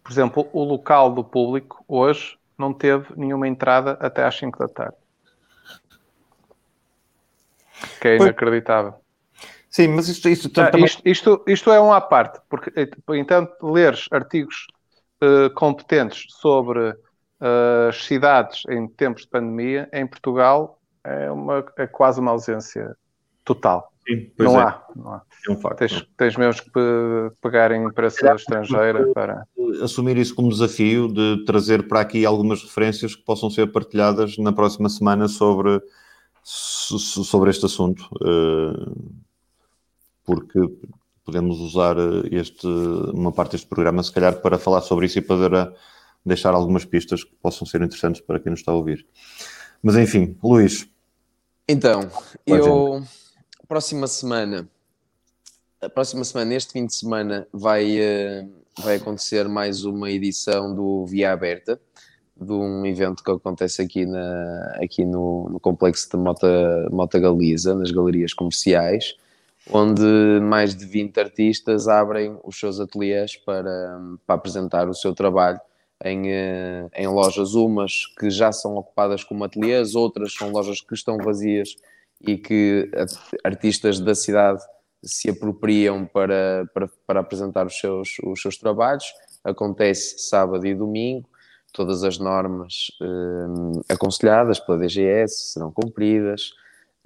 [0.02, 4.68] por exemplo, o local do público hoje não teve nenhuma entrada até às 5 da
[4.68, 4.96] tarde.
[8.00, 8.94] Que é inacreditável.
[9.70, 10.86] Sim, mas isto, isto, ah, também...
[10.86, 12.72] isto, isto, isto, é um à parte, porque
[13.10, 14.66] então leres artigos
[15.22, 16.94] uh, competentes sobre
[17.88, 22.96] as cidades em tempos de pandemia, em Portugal, é, uma, é quase uma ausência
[23.44, 23.92] total.
[24.06, 24.62] Sim, não, é.
[24.64, 25.22] há, não há.
[25.46, 25.78] É um facto.
[25.78, 29.46] Tens, tens mesmo que pegar em imprensa estrangeira para.
[29.82, 34.52] Assumir isso como desafio de trazer para aqui algumas referências que possam ser partilhadas na
[34.52, 35.80] próxima semana sobre,
[36.50, 38.08] sobre este assunto.
[38.24, 38.92] Eh,
[40.24, 40.60] porque
[41.24, 41.96] podemos usar
[42.30, 45.74] este, uma parte deste programa, se calhar, para falar sobre isso e para
[46.24, 49.06] deixar algumas pistas que possam ser interessantes para quem nos está a ouvir.
[49.82, 50.88] Mas enfim, Luís.
[51.68, 52.10] Então,
[52.46, 53.02] eu
[53.68, 54.66] próxima semana,
[55.80, 57.98] a próxima semana, este fim de semana, vai,
[58.78, 61.78] vai acontecer mais uma edição do Via Aberta,
[62.40, 67.74] de um evento que acontece aqui, na, aqui no, no complexo de Mota, Mota Galiza,
[67.74, 69.16] nas galerias comerciais,
[69.70, 70.02] onde
[70.40, 75.60] mais de 20 artistas abrem os seus ateliês para, para apresentar o seu trabalho
[76.04, 80.94] em, eh, em lojas, umas que já são ocupadas como ateliês, outras são lojas que
[80.94, 81.74] estão vazias
[82.20, 82.90] e que
[83.44, 84.62] artistas da cidade
[85.02, 89.04] se apropriam para, para, para apresentar os seus, os seus trabalhos.
[89.44, 91.28] Acontece sábado e domingo,
[91.72, 96.52] todas as normas eh, aconselhadas pela DGS serão cumpridas.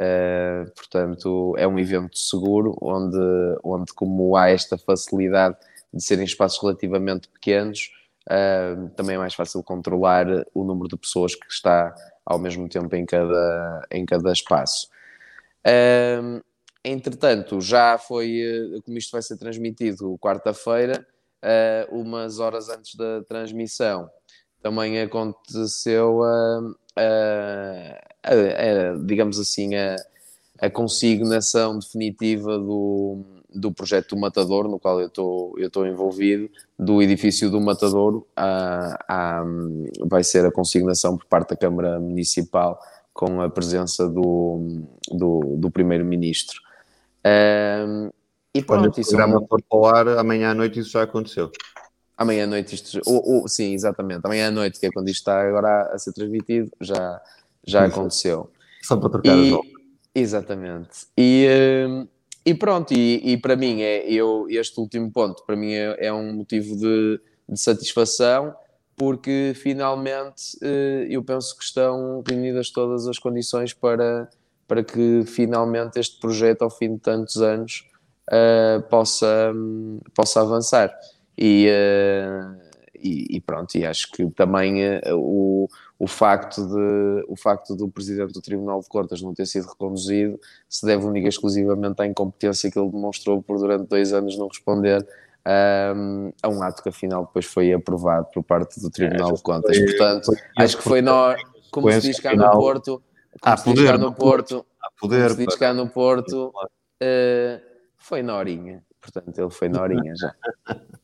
[0.01, 3.19] Uh, portanto, é um evento seguro onde,
[3.63, 5.57] onde, como há esta facilidade
[5.93, 7.91] de serem espaços relativamente pequenos,
[8.31, 11.93] Uh, também é mais fácil controlar o número de pessoas que está
[12.25, 14.89] ao mesmo tempo em cada, em cada espaço.
[15.67, 16.43] Uh,
[16.85, 21.07] entretanto, já foi, como isto vai ser transmitido quarta-feira,
[21.43, 24.09] uh, umas horas antes da transmissão,
[24.63, 26.21] também aconteceu,
[29.05, 29.97] digamos assim, a,
[30.61, 37.03] a consignação definitiva do do projeto do Matador, no qual eu estou eu envolvido, do
[37.03, 38.25] edifício do Matador,
[40.07, 42.79] vai ser a consignação por parte da Câmara Municipal
[43.13, 46.61] com a presença do, do, do Primeiro-Ministro.
[47.25, 48.11] Um,
[48.55, 49.47] e pronto, Quando o programa são...
[49.47, 51.51] for para o ar, amanhã à noite isso já aconteceu.
[52.17, 53.01] Amanhã à noite isto...
[53.07, 54.21] Oh, oh, sim, exatamente.
[54.25, 57.21] Amanhã à noite, que é quando isto está agora a ser transmitido, já,
[57.67, 58.51] já aconteceu.
[58.83, 59.55] Só para trocar e...
[59.55, 59.61] as
[60.15, 61.07] Exatamente.
[61.17, 61.47] E,
[62.45, 66.13] e pronto, e, e, para mim é eu, este último ponto para mim é, é
[66.13, 68.55] um motivo de, de, satisfação
[68.97, 74.29] porque finalmente eh, eu penso que estão reunidas todas as condições para,
[74.69, 77.89] para que finalmente este projeto ao fim de tantos anos
[78.29, 79.53] uh, possa,
[80.15, 80.95] possa avançar
[81.37, 82.57] e, uh,
[82.95, 85.69] e, e, pronto, e acho que também uh, o,
[85.99, 90.39] o facto, de, o facto do presidente do Tribunal de Contas não ter sido reconduzido
[90.69, 95.07] se deve única exclusivamente à incompetência que ele demonstrou por durante dois anos não responder
[95.47, 99.43] um, a um ato que afinal depois foi aprovado por parte do Tribunal é, de
[99.43, 99.77] Contas.
[99.77, 103.03] Foi, Portanto, foi, acho que foi nós, como se diz cá no Porto,
[103.41, 104.67] como se diz cá no Porto,
[105.01, 107.61] poder, se diz cá no Porto, uh,
[107.97, 108.85] foi na horinha.
[109.01, 110.33] Portanto, ele foi na horinha já.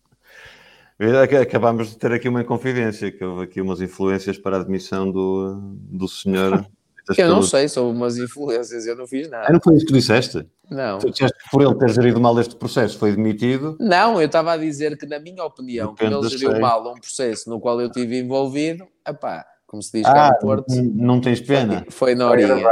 [1.40, 5.54] Acabámos de ter aqui uma inconfidência, que houve aqui umas influências para a admissão do,
[5.74, 6.64] do senhor
[7.16, 9.46] Eu não sei, são umas influências, eu não fiz nada.
[9.48, 10.46] Ah, não foi isso que disseste?
[10.70, 10.98] Não.
[10.98, 13.78] Tu disseste que por ele ter gerido mal este processo foi demitido?
[13.80, 16.60] Não, eu estava a dizer que, na minha opinião, Depende como ele geriu série.
[16.60, 20.38] mal um processo no qual eu estive envolvido, epá, como se diz Ah, cá no
[20.40, 21.86] Porto, não tens pena?
[21.88, 22.68] foi na Foi horinha.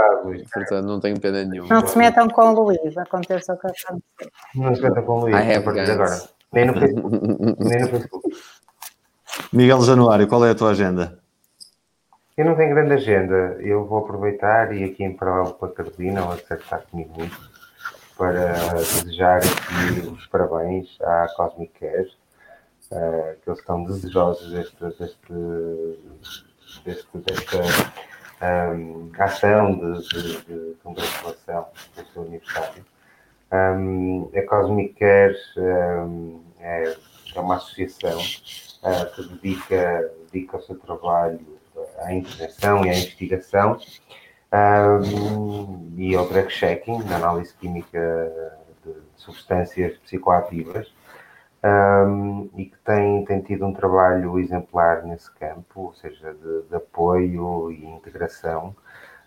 [0.52, 1.68] Portanto, não tenho pena nenhuma.
[1.74, 3.98] Não se metam com o Luís, aconteça o que aconteceu.
[4.54, 5.90] Não se meta com o Luís, I a have partir de guns.
[5.94, 6.35] agora.
[6.52, 7.16] Nem no Facebook.
[7.64, 8.36] Nem no Facebook.
[9.52, 11.18] Miguel Januário, qual é a tua agenda?
[12.36, 13.56] Eu não tenho grande agenda.
[13.60, 17.36] Eu vou aproveitar e aqui em paralelo com a Carolina, ela deve estar comigo muito,
[18.16, 22.12] para desejar aqui os parabéns à Cosmic Care,
[22.90, 25.32] eh, que eles estão desejosos deste, deste,
[26.84, 27.62] deste, desta
[28.42, 31.68] ehm, ação de, de, de congratulação
[32.12, 32.84] seu aniversário.
[33.52, 36.96] Ehm, a Cosmic Care ehm, é,
[37.34, 38.18] é uma associação
[38.82, 41.40] eh, que dedica, dedica o seu trabalho
[41.98, 43.78] à intervenção e à investigação
[44.52, 48.32] um, e ao drug checking, na análise química
[48.84, 50.92] de substâncias psicoativas,
[51.64, 56.76] um, e que tem, tem tido um trabalho exemplar nesse campo, ou seja, de, de
[56.76, 58.74] apoio e integração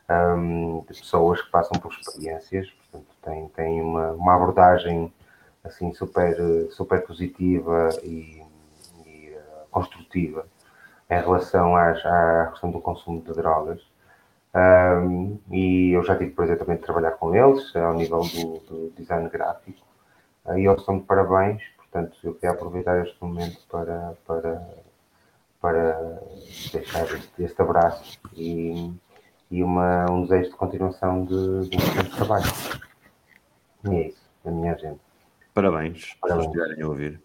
[0.09, 5.13] um, de pessoas que passam por experiências, portanto, tem, tem uma, uma abordagem
[5.63, 6.35] assim super,
[6.71, 8.41] super positiva e,
[9.05, 10.45] e eh, construtiva
[11.09, 13.81] em relação às, à questão do consumo de drogas.
[14.55, 18.59] Um, e eu já tive o prazer também de trabalhar com eles ao nível do,
[18.59, 19.85] do design gráfico.
[20.45, 24.69] Uh, e eles estão de parabéns, portanto, eu queria aproveitar este momento para, para,
[25.61, 26.21] para
[26.71, 28.91] deixar este, este abraço e,
[29.51, 32.45] e uma, um desejo de continuação de, de um excelente trabalho.
[33.85, 34.97] E é isso, a minha agenda.
[35.53, 36.47] Parabéns, para Parabéns.
[36.47, 37.21] estiverem a ouvir.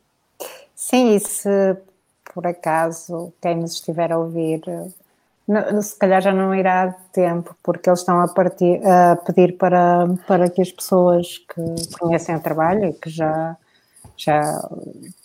[0.74, 1.76] Sim, e se
[2.32, 4.60] por acaso quem nos estiver a ouvir,
[5.46, 9.56] não- se calhar já não irá de tempo, porque eles estão a, partir, a pedir
[9.56, 13.56] para, para que as pessoas que conhecem o trabalho e que já,
[14.16, 14.40] já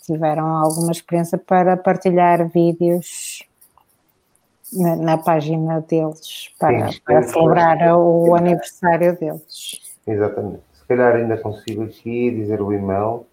[0.04, 3.42] tiveram alguma experiência para partilhar vídeos
[4.72, 7.32] na, na página deles, para, Sim, para sim.
[7.32, 9.96] celebrar o aniversário deles.
[10.06, 10.62] Exatamente.
[10.74, 13.26] Se calhar ainda consigo aqui dizer o e-mail,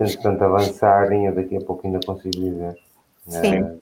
[0.00, 2.76] entretanto avançarem, eu daqui a pouco ainda consigo dizer.
[3.28, 3.54] Sim.
[3.62, 3.74] Eh,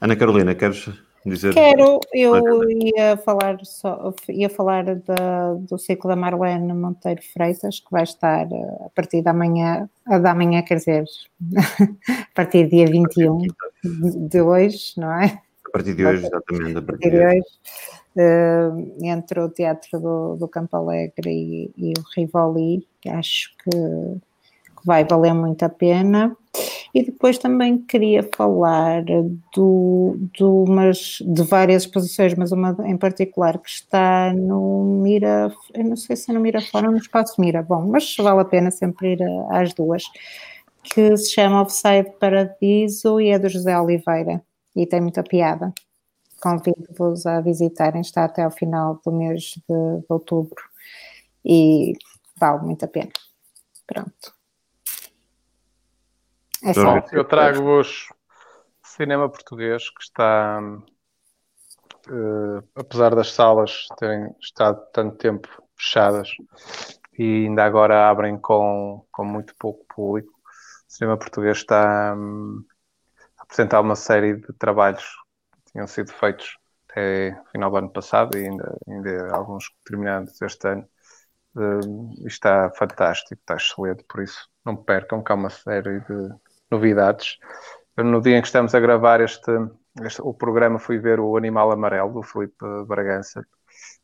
[0.00, 0.88] Ana Carolina, queres
[1.24, 1.54] dizer?
[1.54, 7.90] Quero, eu ia falar, só, ia falar da, do ciclo da Marlene Monteiro Freitas, que
[7.90, 11.04] vai estar eh, a partir da manhã, a da manhã, quer dizer,
[11.52, 15.38] a partir do dia 21 de- de hoje, não é?
[15.72, 16.78] A partir de hoje, exatamente.
[16.78, 17.42] A partir de hoje.
[18.16, 18.70] eh,
[19.04, 25.04] entre o Teatro do, do Campo Alegre e, e o Rivoli, acho que, que vai
[25.04, 26.36] valer muito a pena.
[26.94, 29.02] E depois também queria falar
[29.54, 35.84] do, do umas, de várias exposições, mas uma em particular que está no Mira, eu
[35.84, 38.70] não sei se é no Mirafora ou no Espaço Mira, bom, mas vale a pena
[38.70, 40.02] sempre ir a- às duas,
[40.82, 44.42] que se chama Offside Paradiso e é do José Oliveira
[44.74, 45.72] e tem muita piada.
[46.40, 50.62] Convido-vos a visitarem, está até ao final do mês de, de outubro
[51.44, 51.92] e
[52.38, 53.12] vale muito a pena.
[53.86, 54.34] Pronto.
[56.64, 56.80] É só.
[56.80, 57.06] Jorge.
[57.12, 58.08] Eu trago-vos
[58.82, 60.60] cinema português que está,
[62.08, 66.28] eh, apesar das salas terem estado tanto tempo fechadas
[67.18, 72.16] e ainda agora abrem com, com muito pouco público, o cinema português está a
[73.52, 75.04] apresentar uma série de trabalhos
[75.66, 76.56] que tinham sido feitos
[76.88, 80.88] até o final do ano passado e ainda, ainda alguns terminados este ano.
[82.18, 86.30] E está fantástico, está excelente, por isso não percam que há uma série de
[86.70, 87.36] novidades.
[87.96, 89.50] No dia em que estamos a gravar este,
[90.02, 93.46] este- o programa, fui ver o Animal Amarelo, do Filipe Bragança,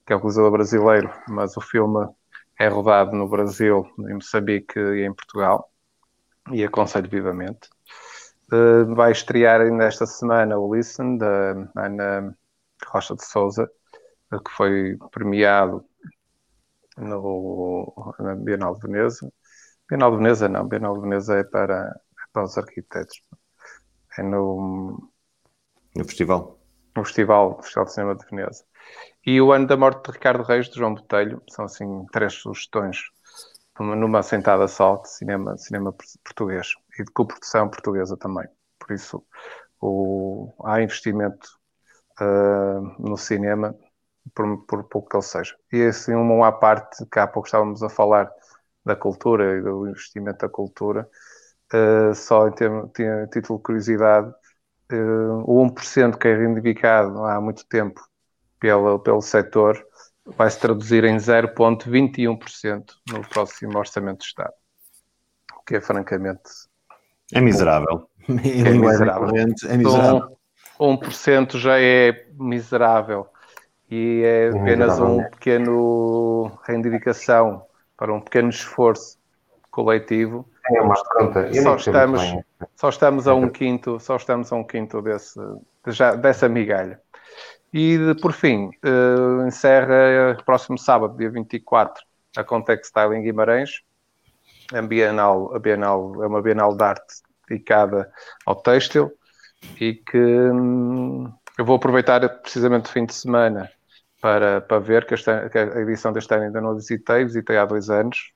[0.07, 2.07] que é um realizador brasileiro, mas o filme
[2.59, 5.71] é rodado no Brasil, em Moçambique e em Portugal,
[6.53, 7.69] e aconselho vivamente.
[8.53, 12.35] Eh, vai estrear ainda esta semana o Listen, da Ana
[12.87, 13.71] Rocha de Souza,
[14.33, 15.85] eh, que foi premiado
[16.97, 19.33] no, na Bienal de Veneza.
[19.89, 23.23] Bienal de Veneza não, Bienal de Veneza é para, é para os arquitetos.
[24.19, 25.13] É no,
[25.95, 26.59] No festival.
[26.97, 28.65] no Festival, Festival de Cinema de Veneza.
[29.27, 32.99] E o Ano da Morte de Ricardo Reis, de João Botelho, são assim três sugestões
[33.79, 35.95] numa, sentada só de cinema, de cinema
[36.25, 36.69] português
[36.99, 38.47] e de coprodução portuguesa também.
[38.79, 39.25] Por isso,
[39.81, 41.49] o, há investimento
[42.21, 43.75] ah, no cinema,
[44.35, 45.57] por, por pouco que ele seja.
[45.73, 48.31] E assim, uma à parte, que há pouco estávamos a falar
[48.85, 51.09] da cultura e do investimento da cultura,
[51.73, 54.33] ah, só em termo- tinha título de curiosidade,
[54.93, 54.97] ah,
[55.47, 58.01] o 1% que é reivindicado há muito tempo
[58.61, 59.83] pelo, pelo setor
[60.27, 64.55] vai se traduzir em 0,21% no próximo Orçamento de Estado.
[65.57, 66.51] O que é francamente.
[67.33, 68.09] É miserável.
[68.29, 69.29] É miserável.
[69.37, 69.79] É miserável.
[69.81, 70.39] Então,
[70.79, 73.27] 1% já é miserável
[73.91, 77.63] e é apenas um pequeno reivindicação
[77.97, 79.19] para um pequeno esforço
[79.71, 80.49] coletivo.
[80.71, 81.53] É uma conta.
[81.55, 82.23] Só estamos,
[82.77, 85.41] só estamos a um quinto, só estamos a um quinto desse,
[85.87, 87.01] já, dessa migalha.
[87.73, 92.03] E por fim, uh, encerra próximo sábado, dia 24,
[92.37, 93.83] a Contextile em Guimarães.
[94.73, 98.13] A Bienal, a Bienal é uma Bienal de arte dedicada
[98.45, 99.11] ao têxtil
[99.81, 103.71] e que hum, eu vou aproveitar precisamente o fim de semana
[104.21, 107.65] para, para ver que, esta, que a edição deste ano ainda não visitei, visitei há
[107.65, 108.33] dois anos,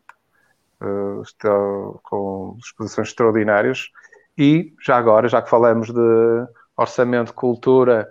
[0.81, 3.91] uh, estou com exposições extraordinárias
[4.39, 8.11] e já agora, já que falamos de orçamento, cultura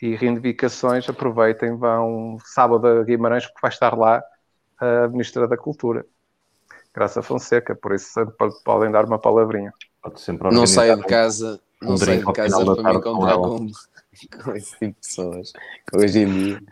[0.00, 4.22] e reivindicações, aproveitem, vão sábado a Guimarães, porque vai estar lá
[4.78, 6.04] a Ministra da Cultura,
[6.94, 8.10] Graça Fonseca, por isso
[8.64, 9.72] podem dar uma palavrinha.
[10.52, 13.66] Não saia de casa, não um saia de casa para me encontrar com,
[14.44, 15.52] com esse tipo de pessoas,
[15.94, 16.62] hoje em dia.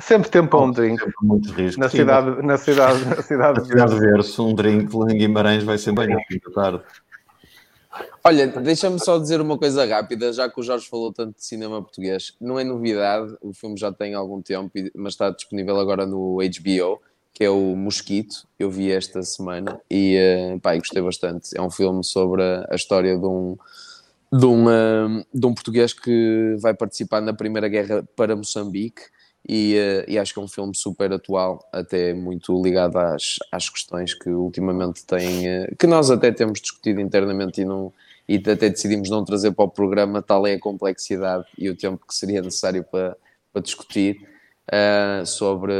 [0.00, 1.02] Sempre tempo para um drink.
[1.22, 1.76] Muitos riscos.
[1.76, 5.76] Na cidade, na cidade, na cidade, na cidade de Verso, um drink em Guimarães vai
[5.76, 6.82] ser bem fim da tarde.
[8.22, 11.82] Olha, deixa-me só dizer uma coisa rápida, já que o Jorge falou tanto de cinema
[11.82, 12.36] português.
[12.40, 17.00] Não é novidade, o filme já tem algum tempo, mas está disponível agora no HBO,
[17.38, 18.48] que é o Mosquito.
[18.58, 21.56] Eu vi esta semana e uh, pá, gostei bastante.
[21.56, 23.56] É um filme sobre a, história de um,
[24.32, 29.02] de, um, uh, de um português que vai participar na Primeira Guerra para Moçambique
[29.48, 33.68] e, uh, e, acho que é um filme super atual, até muito ligado às, às
[33.68, 37.92] questões que ultimamente tem, uh, que nós até temos discutido internamente e, não,
[38.28, 42.04] e até decidimos não trazer para o programa, tal é a complexidade e o tempo
[42.04, 43.16] que seria necessário para,
[43.52, 44.26] para discutir
[44.72, 45.74] uh, sobre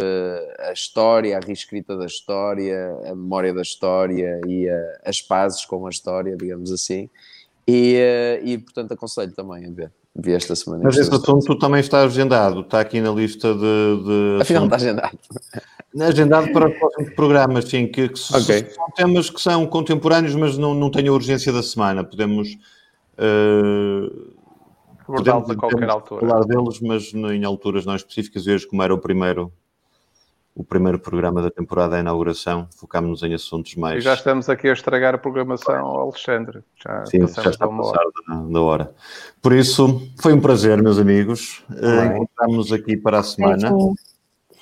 [0.59, 4.68] a história, a reescrita da história, a memória da história e
[5.05, 7.09] as pazes com a história, digamos assim.
[7.66, 10.82] E, e portanto aconselho também a ver vi esta semana.
[10.84, 13.61] Mas esse assunto também está agendado, está aqui na lista de.
[13.61, 15.18] de Afinal, está agendado.
[16.01, 18.70] Agendado para os próximos programas, sim, que, que okay.
[18.70, 22.05] são temas que são contemporâneos, mas não, não têm a urgência da semana.
[22.05, 22.49] Podemos.
[23.18, 24.38] Uh,
[25.16, 26.26] podemos a qualquer altura.
[26.26, 28.46] falar deles, mas em alturas não específicas.
[28.46, 29.52] E hoje, como era o primeiro
[30.59, 33.98] o primeiro programa da temporada, a inauguração, focámos-nos em assuntos mais.
[33.98, 36.64] E já estamos aqui a estragar a programação Alexandre.
[36.84, 38.92] Já Sim, já está a passar da, da, hora.
[39.40, 41.64] Por isso, foi um prazer, meus amigos.
[41.70, 43.70] Uh, Encontramos-nos aqui para a semana.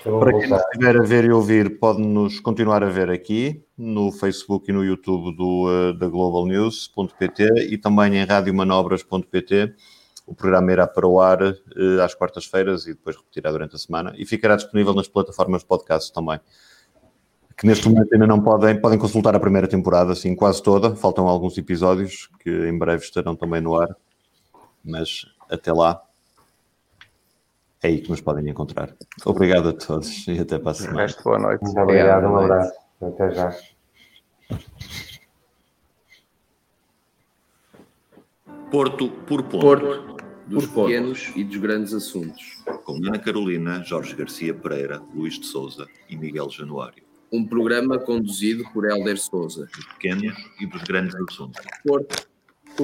[0.04, 4.74] Para quem estiver a ver e ouvir, pode-nos continuar a ver aqui no Facebook e
[4.74, 9.74] no YouTube do, uh, da globalnews.pt e também em radiomanobras.pt
[10.26, 14.12] o programa irá para o ar uh, às quartas-feiras e depois repetirá durante a semana
[14.16, 16.40] e ficará disponível nas plataformas de podcast também.
[17.56, 20.94] Que neste momento ainda não podem, podem consultar a primeira temporada, assim, quase toda.
[20.94, 23.96] Faltam alguns episódios que em breve estarão também no ar.
[24.84, 26.02] Mas até lá,
[27.82, 28.94] é aí que nos podem encontrar.
[29.24, 31.02] Obrigado a todos e até para a semana.
[31.02, 31.62] Resto, boa noite.
[31.62, 32.72] Muito obrigado, um abraço.
[33.00, 33.56] Até já.
[38.70, 39.60] Porto por ponto.
[39.60, 40.15] Porto
[40.46, 42.62] dos pequenos e dos grandes assuntos.
[42.84, 47.04] Com Ana Carolina, Jorge Garcia Pereira, Luís de Souza e Miguel Januário.
[47.32, 49.68] Um programa conduzido por Helder Souza.
[49.74, 51.60] Dos pequenos e dos grandes assuntos.
[51.84, 52.28] Porto